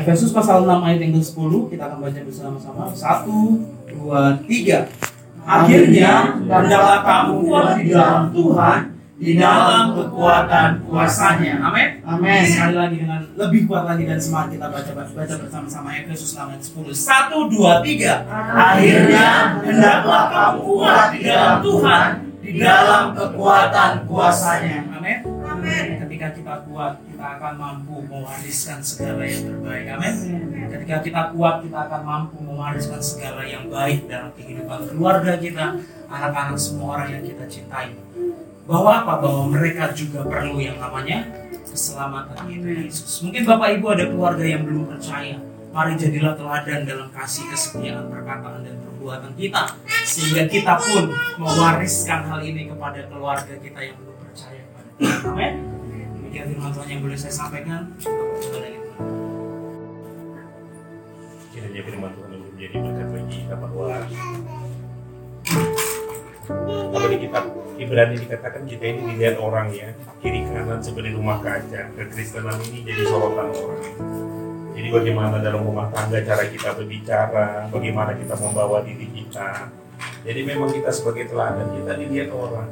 Efesus 0.04 0.30
pasal 0.36 0.68
6 0.68 0.84
ayat 0.84 1.00
yang 1.00 1.14
ke-10 1.16 1.52
kita 1.72 1.84
akan 1.88 1.98
baca 2.04 2.20
bersama-sama. 2.20 2.84
1 2.92 3.96
2 3.96 4.44
3. 4.44 5.48
Akhirnya 5.48 6.36
hendaklah 6.36 7.00
kamu 7.08 7.34
kuat 7.48 7.66
di 7.80 7.96
dalam 7.96 8.24
Tuhan 8.36 8.80
di 9.20 9.36
dalam 9.36 9.96
kekuatan 9.96 10.70
kuasanya. 10.88 11.64
Amin. 11.64 12.04
Amin. 12.04 12.44
Sekali 12.44 12.76
lagi 12.76 12.96
dengan 13.00 13.24
lebih 13.40 13.68
kuat 13.72 13.88
lagi 13.88 14.04
dan 14.04 14.20
semangat 14.20 14.60
kita 14.60 14.68
baca 14.68 14.92
baca 14.96 15.36
bersama-sama 15.40 15.96
Efesus 15.96 16.36
6 16.36 16.44
ayat 16.44 16.64
10. 16.64 16.92
1 16.92 17.56
2 17.56 17.88
3. 17.88 18.28
Akhirnya 18.52 19.28
hendaklah 19.64 20.24
kamu 20.28 20.60
kuat 20.68 21.08
di 21.16 21.20
dalam 21.24 21.64
Tuhan 21.64 22.29
di 22.50 22.58
dalam 22.66 23.14
kekuatan 23.14 24.10
kuasanya. 24.10 24.90
Amin. 24.98 25.22
Amin. 25.46 25.86
Ketika 26.02 26.34
kita 26.34 26.56
kuat, 26.66 26.98
kita 27.06 27.26
akan 27.38 27.54
mampu 27.62 28.02
mewariskan 28.10 28.82
segala 28.82 29.22
yang 29.22 29.54
terbaik. 29.54 29.86
Amin. 29.94 30.16
Ketika 30.66 30.96
kita 31.06 31.22
kuat, 31.38 31.56
kita 31.62 31.78
akan 31.86 32.02
mampu 32.02 32.38
mewariskan 32.42 32.98
segala 32.98 33.46
yang 33.46 33.70
baik 33.70 34.10
dalam 34.10 34.34
kehidupan 34.34 34.90
keluarga 34.90 35.38
kita, 35.38 35.78
anak-anak 36.10 36.58
semua 36.58 36.98
orang 36.98 37.22
yang 37.22 37.24
kita 37.24 37.46
cintai. 37.46 37.94
Bahwa 38.66 39.06
apa? 39.06 39.14
Bahwa 39.22 39.44
mereka 39.54 39.94
juga 39.94 40.26
perlu 40.26 40.58
yang 40.58 40.82
namanya 40.82 41.30
keselamatan 41.70 42.50
Yesus. 42.50 43.22
Mungkin 43.22 43.46
Bapak 43.46 43.78
Ibu 43.78 43.86
ada 43.94 44.06
keluarga 44.10 44.46
yang 44.46 44.66
belum 44.66 44.90
percaya. 44.90 45.38
Mari 45.70 45.94
jadilah 46.02 46.34
teladan 46.34 46.82
dalam 46.82 47.14
kasih 47.14 47.46
kesetiaan 47.54 48.10
perkataan 48.10 48.66
dan 48.66 48.89
perbuatan 49.00 49.32
kita 49.40 49.64
sehingga 50.04 50.44
kita 50.52 50.76
pun 50.76 51.08
mewariskan 51.40 52.28
hal 52.28 52.44
ini 52.44 52.68
kepada 52.68 53.08
keluarga 53.08 53.56
kita 53.56 53.80
yang 53.80 53.96
belum 53.96 54.16
percaya 54.20 54.60
kepada 54.60 54.90
Tuhan. 55.00 55.20
Amin. 55.32 55.54
Demikian 56.20 56.46
firman 56.52 56.72
Tuhan 56.76 56.88
yang 56.92 57.02
boleh 57.08 57.16
saya 57.16 57.32
sampaikan. 57.32 57.96
Kiranya 61.56 61.82
firman 61.88 62.12
Tuhan 62.12 62.30
itu 62.36 62.48
menjadi 62.52 62.76
berkat 62.76 63.08
bagi 63.08 63.36
kita 63.40 63.56
bahwa 63.56 63.88
apa 66.92 67.06
di 67.08 67.18
kitab 67.24 67.44
Ibrani 67.80 68.16
dikatakan 68.20 68.64
kita 68.68 68.84
ini 68.84 69.02
dilihat 69.16 69.40
orang 69.40 69.72
ya 69.72 69.96
kiri 70.20 70.44
kanan 70.44 70.84
seperti 70.84 71.16
rumah 71.16 71.40
kaca 71.40 71.88
kekristenan 71.96 72.60
ini 72.68 72.84
jadi 72.84 73.08
sorotan 73.08 73.48
orang 73.56 73.82
jadi 74.80 74.96
bagaimana 74.96 75.44
dalam 75.44 75.68
rumah 75.68 75.92
tangga 75.92 76.24
cara 76.24 76.48
kita 76.48 76.72
berbicara, 76.72 77.68
bagaimana 77.68 78.16
kita 78.16 78.32
membawa 78.40 78.80
diri 78.80 79.12
kita. 79.12 79.68
Jadi 80.24 80.48
memang 80.48 80.72
kita 80.72 80.88
sebagai 80.88 81.28
teladan 81.28 81.68
kita 81.76 82.00
dilihat 82.00 82.32
orang. 82.32 82.64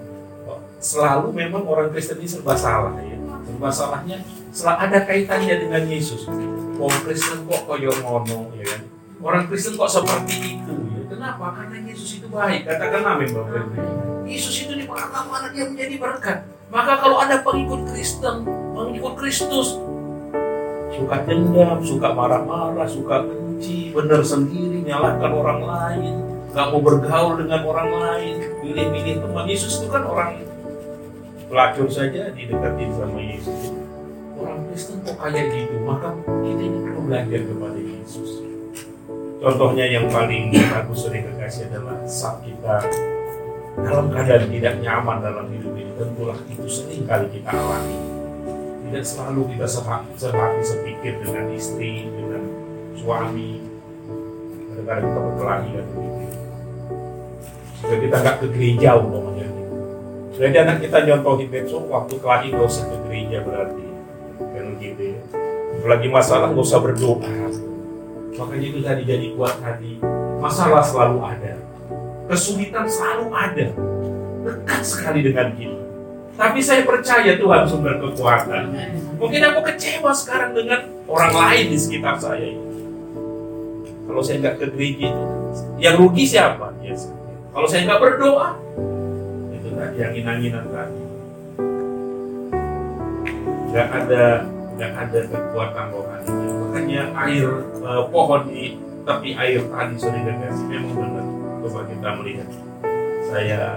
Selalu 0.79 1.35
memang 1.35 1.67
orang 1.67 1.91
Kristen 1.91 2.23
ini 2.23 2.31
serba 2.31 2.55
salah 2.55 2.95
ya. 3.03 3.19
Serba 3.43 3.69
salahnya 3.75 4.23
selalu 4.55 4.77
ada 4.87 4.99
kaitannya 5.03 5.55
dengan 5.67 5.83
Yesus. 5.83 6.31
Orang 6.79 7.01
Kristen 7.03 7.43
kok 7.43 7.67
koyo 7.67 7.91
ngono 7.99 8.55
ya 8.55 8.63
kan. 8.71 8.81
Orang 9.19 9.43
Kristen 9.51 9.75
kok 9.75 9.91
seperti 9.91 10.63
itu 10.63 10.73
ya. 10.95 11.03
Kenapa? 11.11 11.59
Karena 11.59 11.91
Yesus 11.91 12.23
itu 12.23 12.31
baik. 12.31 12.71
Katakan 12.71 13.03
amin 13.03 13.35
Bapak 13.35 13.67
Yesus 14.23 14.55
itu 14.63 14.71
di 14.79 14.87
mana 14.87 15.51
dia 15.51 15.67
menjadi 15.67 15.99
berkat. 15.99 16.39
Maka 16.71 17.03
kalau 17.03 17.19
ada 17.19 17.43
pengikut 17.43 17.83
Kristen, 17.91 18.47
pengikut 18.71 19.19
Kristus, 19.19 19.75
suka 20.97 21.15
dendam, 21.29 21.77
suka 21.85 22.09
marah-marah, 22.09 22.89
suka 22.89 23.21
benci, 23.21 23.93
benar 23.93 24.25
sendiri, 24.25 24.81
nyalahkan 24.81 25.29
orang 25.29 25.61
lain, 25.61 26.13
nggak 26.51 26.67
mau 26.73 26.81
bergaul 26.81 27.37
dengan 27.37 27.61
orang 27.69 27.89
lain, 27.93 28.35
pilih-pilih 28.65 29.21
teman. 29.21 29.45
Yesus 29.45 29.77
itu 29.77 29.87
kan 29.93 30.03
orang 30.09 30.41
pelacur 31.47 31.87
saja 31.87 32.33
didekatin 32.33 32.89
sama 32.97 33.19
Yesus. 33.21 33.77
Orang 34.37 34.65
Kristen 34.69 34.97
kok 35.05 35.17
kayak 35.21 35.53
gitu, 35.53 35.77
maka 35.85 36.17
kita 36.25 36.61
ini 36.65 36.77
perlu 36.81 37.01
belajar 37.05 37.41
kepada 37.45 37.79
Yesus. 37.79 38.29
Contohnya 39.37 39.85
yang 39.85 40.09
paling 40.09 40.49
bagus 40.49 41.05
dari 41.05 41.21
kekasih 41.21 41.69
adalah 41.69 41.97
saat 42.09 42.41
kita 42.41 42.81
dalam 43.85 44.09
keadaan 44.09 44.49
tidak 44.49 44.81
nyaman 44.81 45.21
dalam 45.21 45.45
hidup 45.53 45.77
ini, 45.77 45.93
tentulah 45.93 46.37
itu 46.49 46.65
sering 46.65 47.05
kali 47.05 47.29
kita 47.29 47.53
alami 47.53 48.16
tidak 48.87 49.03
selalu 49.03 49.41
kita 49.51 49.67
sehati 50.15 50.63
sepikir 50.63 51.19
dengan 51.19 51.51
istri, 51.51 52.07
dengan 52.07 52.43
suami. 52.95 53.59
Kadang-kadang 54.71 55.05
kita 55.11 55.19
berkelahi 55.19 55.69
kan 55.75 55.85
begitu. 55.91 56.25
Jika 57.77 57.95
kita 57.99 58.15
nggak 58.23 58.35
ke 58.39 58.47
gereja 58.55 58.89
umpamanya. 58.95 59.47
Jadi 60.37 60.55
anak 60.55 60.77
kita 60.79 60.97
nyontohin 61.03 61.49
besok 61.51 61.83
waktu 61.91 62.15
kelahi 62.21 62.47
nggak 62.55 62.67
usah 62.67 62.85
ke 62.87 62.97
gereja 63.09 63.37
berarti. 63.43 63.85
Kan 64.39 64.65
gitu 64.79 65.03
ya. 65.03 65.19
Lagi 65.83 66.07
masalah 66.07 66.47
nggak 66.55 66.67
usah 66.67 66.79
berdoa. 66.79 67.31
Makanya 68.37 68.67
itu 68.71 68.79
tadi 68.85 69.03
jadi 69.03 69.27
kuat 69.35 69.59
hati. 69.59 69.99
Masalah 70.39 70.85
selalu 70.85 71.19
ada. 71.27 71.53
kesulitan 72.27 72.83
selalu 72.87 73.31
ada. 73.31 73.67
Dekat 74.47 74.81
sekali 74.83 75.23
dengan 75.23 75.51
kita. 75.55 75.86
Tapi 76.37 76.59
saya 76.61 76.85
percaya 76.85 77.33
Tuhan 77.33 77.65
sumber 77.65 77.97
kekuatan. 77.97 78.69
Mungkin 79.17 79.41
aku 79.41 79.59
kecewa 79.73 80.13
sekarang 80.13 80.53
dengan 80.53 80.85
orang 81.09 81.33
lain 81.33 81.73
di 81.73 81.77
sekitar 81.81 82.21
saya. 82.21 82.53
Kalau 84.05 84.21
saya 84.21 84.37
nggak 84.45 84.55
ke 84.61 84.65
gereja 84.77 85.09
itu, 85.09 85.23
yang 85.81 85.97
rugi 85.97 86.23
siapa? 86.29 86.71
Ya, 86.85 86.93
kalau 87.51 87.65
saya 87.65 87.89
nggak 87.89 87.99
berdoa, 87.99 88.53
itu 89.51 89.69
tadi 89.73 89.97
yang 89.97 90.13
inang-inang 90.13 90.67
tadi. 90.69 91.01
Nggak 93.73 93.87
ada 93.91 94.23
nggak 94.77 94.91
ada 94.93 95.19
kekuatan 95.33 95.85
rohani. 95.89 96.29
Makanya 96.69 97.01
air 97.25 97.49
eh, 97.81 98.03
pohon 98.13 98.41
di 98.45 98.77
tapi 99.03 99.33
air 99.33 99.65
tadi 99.65 99.95
sudah 99.97 100.21
dikasih 100.21 100.65
memang 100.69 100.93
benar. 101.01 101.25
Coba 101.65 101.79
kita 101.89 102.09
melihat. 102.21 102.49
Saya 103.27 103.75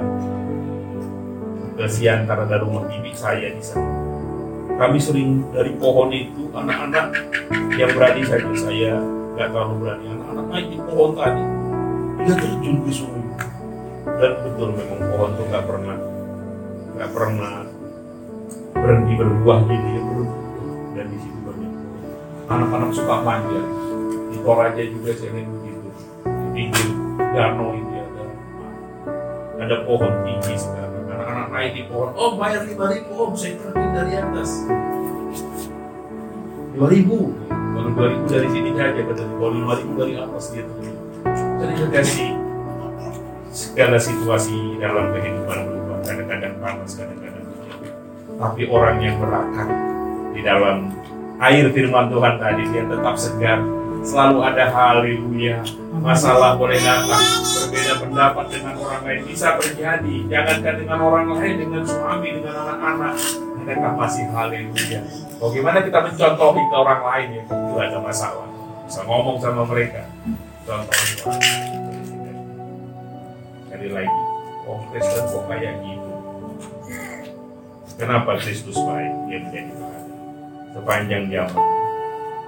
ke 1.80 1.88
Siantara 1.88 2.44
dari 2.44 2.60
rumah 2.60 2.84
bibi 2.84 3.16
saya 3.16 3.56
di 3.56 3.64
sana. 3.64 3.88
Kami 4.76 5.00
sering 5.00 5.48
dari 5.48 5.72
pohon 5.80 6.12
itu 6.12 6.52
anak-anak 6.52 7.16
yang 7.72 7.88
berani 7.96 8.20
saja 8.28 8.52
saya 8.52 9.00
nggak 9.32 9.48
terlalu 9.48 9.74
berani. 9.80 10.04
Anak-anak 10.12 10.46
naik 10.52 10.66
di 10.68 10.78
pohon 10.84 11.10
tadi. 11.16 11.42
Dia 12.20 12.34
terjun 12.36 12.76
ke 12.84 12.92
sungai. 12.92 13.24
Dan 14.20 14.32
betul 14.44 14.68
memang 14.76 15.00
pohon 15.08 15.30
itu 15.32 15.42
nggak 15.48 15.64
pernah 15.64 15.96
nggak 17.00 17.10
pernah 17.16 17.54
berhenti 18.76 19.12
berbuah 19.16 19.60
gitu 19.64 19.88
ya 19.88 20.02
dan 21.00 21.06
di 21.08 21.18
situ 21.22 21.38
banyak 21.48 21.72
anak-anak 22.52 22.90
suka 22.92 23.16
manja. 23.24 23.62
Di 24.28 24.36
Toraja 24.44 24.82
juga 24.84 25.10
lihat 25.16 25.48
begitu. 25.48 25.88
Di 26.28 26.48
pinggir 26.52 26.88
danau 27.16 27.72
itu 27.72 27.94
ada 27.96 28.24
ada 29.64 29.76
pohon 29.88 30.12
tinggi 30.28 30.56
sekali 30.60 30.79
naik 31.60 31.76
di 31.76 31.82
pohon 31.84 32.16
oh 32.16 32.40
bayar 32.40 32.64
lima 32.64 32.88
ribu. 32.88 33.12
Om 33.20 33.32
saya 33.36 33.60
terjun 33.60 33.90
dari 33.92 34.12
atas. 34.16 34.64
Dua 36.72 36.88
ribu. 36.88 37.36
Kalau 37.52 37.90
dua 37.92 38.06
ribu 38.08 38.24
dari 38.24 38.48
sini 38.48 38.70
saja 38.72 38.96
kata 38.96 39.12
dia. 39.20 39.36
kalau 39.36 39.52
lima 39.52 39.72
ribu 39.76 39.92
dari 40.00 40.14
atas 40.16 40.56
gitu 40.56 40.72
jadi 41.60 41.92
kasih 41.92 42.32
segala 43.52 44.00
situasi 44.00 44.80
dalam 44.80 45.12
kehidupan 45.12 45.58
berubah 45.68 45.98
kadang-kadang 46.08 46.54
panas 46.64 46.96
kadang-kadang 46.96 47.44
hujan. 47.44 47.78
Tapi 48.40 48.62
orang 48.72 48.96
yang 49.04 49.20
berakar 49.20 49.68
di 50.32 50.40
dalam 50.40 50.88
air 51.44 51.68
firman 51.68 52.08
Tuhan 52.08 52.34
tadi 52.40 52.62
dia 52.72 52.84
tetap 52.88 53.14
segar 53.20 53.60
selalu 54.00 54.38
ada 54.44 54.64
haleluya 54.72 55.60
masalah 56.00 56.56
boleh 56.56 56.80
datang. 56.80 57.20
Berbeda 57.44 57.92
pendapat 58.00 58.46
dengan 58.48 58.74
orang 58.80 59.02
lain 59.04 59.20
bisa 59.28 59.54
terjadi. 59.60 60.14
Jangankan 60.26 60.74
dengan 60.80 60.98
orang 60.98 61.26
lain 61.36 61.54
dengan 61.60 61.82
suami 61.84 62.28
dengan 62.40 62.54
anak-anak. 62.56 63.14
Mereka 63.60 63.88
masih 63.94 64.24
haleluya 64.32 65.00
bagaimana 65.36 65.78
kita 65.84 65.98
mencontohi 66.00 66.62
ke 66.64 66.76
orang 66.76 67.00
lain 67.04 67.28
ya 67.36 67.42
itu 67.44 67.76
ada 67.76 67.98
masalah? 68.00 68.48
Bisa 68.88 69.00
ngomong 69.04 69.36
sama 69.38 69.62
mereka. 69.68 70.08
Contoh 70.64 70.96
sekali 73.68 73.88
lagi 73.96 74.20
oh 74.68 74.80
Kristen 74.90 75.24
kok 75.28 75.44
kayak 75.48 75.74
gitu? 75.84 76.10
Kenapa 78.00 78.40
Kristus 78.40 78.80
baik? 78.80 79.12
Dia 79.28 79.38
menjadi 79.44 79.72
baik. 79.76 80.04
Sepanjang 80.72 81.24
zaman. 81.28 81.64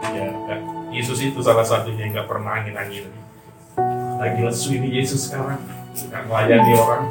Ya 0.02 0.26
kan? 0.48 0.81
Yesus 0.92 1.18
itu 1.24 1.40
salah 1.40 1.64
satunya 1.64 2.06
yang 2.06 2.12
nggak 2.20 2.28
pernah 2.28 2.60
angin-angin. 2.60 3.08
Lagi 4.20 4.40
lesu 4.44 4.76
ini 4.76 5.00
Yesus 5.00 5.32
sekarang. 5.32 5.58
Nggak 5.92 6.22
melayani 6.28 6.72
orang. 6.76 7.04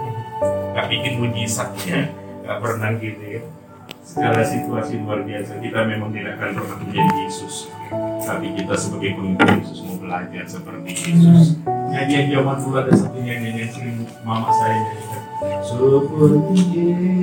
Nggak 0.71 0.85
bikin 0.87 1.13
mujizatnya 1.19 2.13
nggak 2.41 2.57
pernah 2.57 2.89
gitu 2.97 3.23
ya 3.37 3.41
segala 4.11 4.43
situasi 4.43 4.99
luar 5.01 5.23
biasa. 5.23 5.61
Kita 5.63 5.79
memang 5.87 6.11
tidak 6.11 6.35
akan 6.35 6.49
pernah 6.59 6.77
menjadi 6.83 7.15
Yesus. 7.23 7.71
Tapi 8.21 8.47
kita 8.59 8.75
sebagai 8.75 9.15
pengikut 9.15 9.47
Yesus 9.55 9.79
mau 9.87 9.97
belajar 10.03 10.43
seperti 10.47 10.89
Yesus. 10.91 11.55
Nyanyian 11.91 12.25
zaman 12.31 12.55
dulu 12.59 12.75
ada 12.79 12.93
satu 12.95 13.19
nyanyian 13.19 13.55
yang 13.71 14.03
mama 14.27 14.51
saya 14.51 14.75
nyanyikan. 14.75 15.21
Seperti 15.63 16.59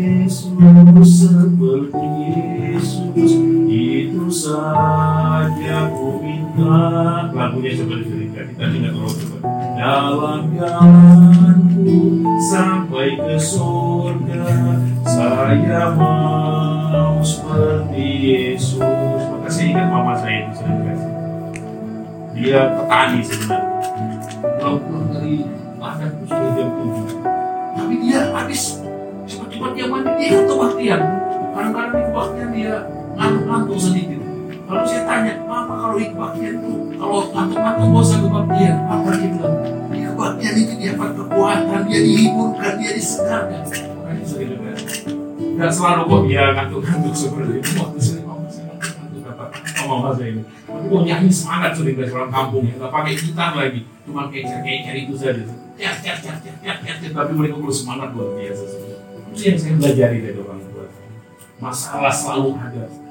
Yesus 0.01 1.12
seperti 1.29 2.07
Yesus 2.73 3.33
itu 3.68 4.27
saja 4.33 5.18
ku 5.93 6.21
minta 6.23 6.79
lagunya 7.33 7.73
seperti 7.77 8.05
cerita 8.09 8.41
kita 8.49 8.65
tidak 8.73 8.93
tahu 8.97 9.11
coba. 9.11 9.37
Dalam 9.79 10.41
jalanku 10.59 11.97
sampai 12.51 13.09
ke 13.15 13.37
surga 13.39 14.47
saya 15.07 15.83
mau 15.95 17.21
seperti 17.23 18.07
Yesus. 18.33 19.23
Maka 19.35 19.49
saya 19.53 19.67
ingat 19.73 19.87
mama 19.93 20.15
saya 20.19 20.37
itu 20.47 20.53
sering 20.59 20.81
kasih 20.87 21.13
dia 22.39 22.61
petani 22.79 23.21
sebenarnya. 23.23 23.89
Pulang-pulang 24.39 25.07
dari 25.11 25.35
ladang 25.79 26.13
itu 26.15 26.25
sudah 26.31 26.51
jam 26.55 26.69
7 27.23 27.29
tapi 27.79 27.95
dia 28.03 28.21
habis 28.35 28.63
cepat-cepat 29.31 29.71
dia 29.79 29.87
mandi 29.87 30.13
dia 30.19 30.39
kebaktian 30.43 31.01
kadang-kadang 31.55 31.95
di 31.95 32.03
kebaktian 32.11 32.51
dia 32.51 32.75
ngantuk-ngantuk 33.15 33.79
sedikit 33.79 34.21
kalau 34.69 34.85
saya 34.85 35.03
tanya 35.09 35.33
apa 35.49 35.73
kalau 35.81 35.97
kebaktian 35.97 36.55
tuh 36.61 36.77
kalau 37.01 37.19
ngantuk-ngantuk 37.33 37.89
bosan 37.89 38.19
kebaktian 38.21 38.75
apa 38.85 39.09
dia 39.17 39.29
bilang? 39.33 39.57
Di 39.89 39.99
kebaktian 40.05 40.55
itu 40.61 40.73
dia 40.77 40.91
dapat 40.93 41.11
kekuatan 41.17 41.81
dia 41.89 42.01
dihiburkan 42.05 42.73
dia 42.77 42.91
disegarkan 42.93 43.63
nggak 45.59 45.73
selalu 45.73 46.03
kok 46.05 46.23
dia 46.29 46.43
ngantuk-ngantuk 46.55 47.15
seperti 47.17 47.53
itu. 47.65 47.71
Waktu 47.81 47.99
saya 47.99 48.23
mama 48.29 48.47
saya 48.53 48.65
ngantuk-ngantuk 48.69 49.21
kata 49.25 49.45
oh, 49.57 49.87
mama 49.89 50.09
saya 50.13 50.29
ini 50.37 50.43
tapi 50.45 50.85
kok 50.85 51.03
nyanyi 51.09 51.31
semangat 51.33 51.71
sudah 51.73 51.93
dari 51.97 52.13
orang 52.13 52.31
kampung 52.37 52.63
ya 52.69 52.75
nggak 52.77 52.93
pakai 52.93 53.13
gitar 53.17 53.51
lagi 53.57 53.81
cuma 54.05 54.23
kecer-kecer 54.29 54.97
itu 55.01 55.15
saja. 55.17 55.45
Cer 55.79 55.95
cer 56.05 56.17
cer 56.21 56.37
cer 56.45 56.55
cer 56.61 56.97
cer 57.01 57.11
tapi 57.17 57.33
mereka 57.33 57.57
perlu 57.57 57.73
semangat 57.73 58.13
luar 58.13 58.37
biasa. 58.37 58.65
Itu 59.33 59.41
yang 59.49 59.57
saya 59.57 59.73
pelajari 59.81 60.19
dari 60.29 60.37
orang 60.37 60.61
tua. 60.69 60.87
Masalah 61.57 62.13
selalu 62.13 62.53
ada 62.61 63.08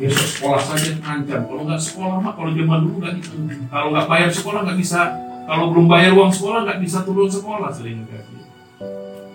besok 0.00 0.28
sekolah 0.40 0.62
saja 0.64 0.96
terancam. 0.96 1.40
Kalau 1.44 1.62
nggak 1.68 1.82
sekolah 1.84 2.16
mah 2.24 2.32
kalau 2.32 2.50
zaman 2.56 2.78
dulu 2.88 2.96
nggak 3.04 3.12
gitu. 3.20 3.36
Kalau 3.68 3.88
nggak 3.92 4.06
bayar 4.08 4.30
sekolah 4.32 4.60
nggak 4.64 4.78
bisa. 4.80 5.00
Kalau 5.44 5.64
belum 5.70 5.86
bayar 5.86 6.16
uang 6.16 6.32
sekolah 6.32 6.64
nggak 6.64 6.80
bisa 6.80 7.04
turun 7.04 7.28
sekolah 7.28 7.68
sering 7.68 8.08
kasih 8.08 8.40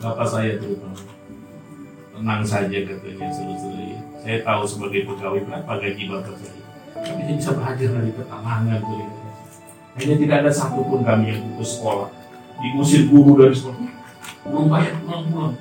bapak 0.05 0.27
saya 0.29 0.61
terutama 0.61 1.01
tenang 2.13 2.43
saja 2.45 2.77
katanya 2.85 3.27
seluruh 3.33 3.97
saya 4.21 4.37
tahu 4.45 4.63
sebagai 4.65 5.01
pegawai 5.09 5.41
berapa 5.41 5.71
gaji 5.81 6.03
bapak 6.09 6.35
saya. 6.37 6.61
Tapi 6.95 7.21
saya 7.25 7.35
bisa 7.35 7.51
belajar 7.57 7.89
dari 7.91 8.11
ketenangan 8.13 8.79
tuh 8.81 8.97
hanya 9.95 10.15
tidak 10.19 10.37
ada 10.43 10.51
satupun 10.51 11.01
kami 11.07 11.31
yang 11.31 11.39
putus 11.55 11.79
sekolah. 11.79 12.09
Diusir 12.59 13.07
guru 13.11 13.39
dari 13.39 13.55
sekolah. 13.55 13.79
Belum 14.47 14.65
bayar 14.71 14.95
pulang-pulang. 15.03 15.55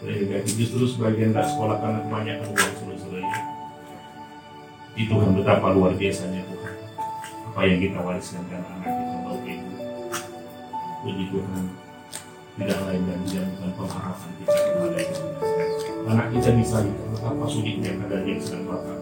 Jadi 0.00 0.50
justru 0.56 0.84
sebagian 0.88 1.30
nggak 1.34 1.46
sekolah 1.46 1.76
karena 1.78 1.98
kebanyakan 2.06 2.46
uang 2.50 2.74
seluruh 2.78 2.98
itu 4.98 5.12
kan 5.14 5.30
betapa 5.34 5.66
luar 5.74 5.92
biasanya 5.94 6.42
Tuhan. 6.46 6.74
Apa 7.50 7.60
yang 7.66 7.78
kita 7.78 7.98
wariskan 8.02 8.42
ke 8.46 8.54
anak 8.54 8.78
kita 8.82 9.16
Bapak 9.26 9.46
Ibu. 9.46 9.74
Puji 11.00 11.24
Tuhan 11.30 11.64
tidak 12.60 12.78
lain 12.84 13.02
dan 13.08 13.20
tidak 13.24 13.44
bukan 13.56 13.70
pengharapan 13.72 14.30
kita 14.36 14.52
kepada 14.52 15.00
Tuhan 15.00 15.32
anak 16.10 16.26
kita 16.34 16.50
bisa 16.58 16.76
lihat 16.82 17.06
betapa 17.14 17.44
sulitnya 17.46 17.90
keadaan 17.96 18.26
yang 18.26 18.40
sedang 18.42 18.64
Bapak 18.68 18.96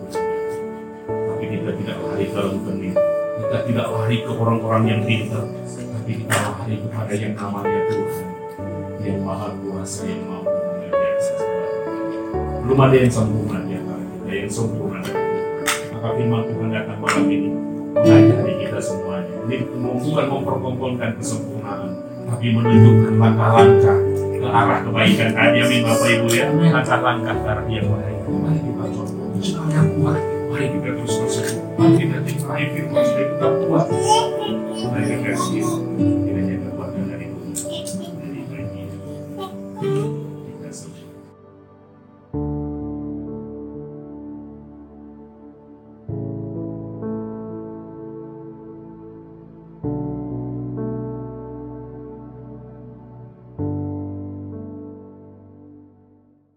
tapi 1.08 1.44
kita 1.48 1.70
tidak 1.74 1.96
lari 2.04 2.26
ke 2.28 2.38
rentenir 2.38 2.94
kita 3.38 3.58
tidak 3.64 3.86
lari 3.94 4.16
ke 4.26 4.30
orang-orang 4.34 4.82
yang 4.90 5.00
pintar. 5.06 5.46
Tapi 5.70 6.12
kita 6.26 6.36
lari 6.36 6.74
kepada 6.82 7.12
yang 7.14 7.32
namanya 7.38 7.80
Tuhan. 7.86 8.26
Yang 8.98 9.18
maha 9.22 9.48
kuasa 9.62 10.02
yang 10.04 10.22
mampu 10.26 10.52
mengerjakan 10.52 11.16
segala 11.22 11.66
belum 12.66 12.78
ada 12.84 12.96
yang 13.00 13.12
sempurna 13.14 13.58
di 13.64 13.72
antara 13.80 14.04
yang 14.28 14.50
sempurna 14.52 15.00
maka 15.98 16.14
firman 16.14 16.46
Tuhan 16.46 16.70
datang 16.70 16.98
malam 17.02 17.26
ini 17.26 17.50
mengajari 17.90 18.54
kita 18.62 18.78
semuanya. 18.78 19.34
Ini 19.50 19.66
bukan 19.74 20.26
memperkompolkan 20.30 21.10
kesempurnaan, 21.18 21.90
tapi 22.30 22.46
menunjukkan 22.54 23.14
langkah-langkah 23.18 23.98
ke 24.38 24.46
arah 24.46 24.78
kebaikan 24.86 25.34
tadi. 25.34 25.58
Amin 25.58 25.82
Bapak 25.82 26.06
Ibu 26.14 26.26
ya, 26.30 26.46
langkah-langkah 26.54 27.34
ke 27.34 27.46
arah 27.50 27.66
yang 27.66 27.90
baik. 27.90 28.18
Mari 28.30 28.58
kita 28.62 28.84
contoh, 28.94 29.26
supaya 29.42 29.82
kuat. 29.98 30.22
Mari 30.22 30.66
kita 30.70 30.88
terus 31.02 31.14
berseru. 31.18 31.58
Mari 31.74 31.92
kita 31.98 32.16
tinggalkan 32.22 32.66
firman 32.70 33.02
supaya 33.02 33.26
kita 33.26 33.46
kuat. 33.66 33.86
Mari 34.86 35.02
kita 35.02 35.18
kasih. 35.34 35.66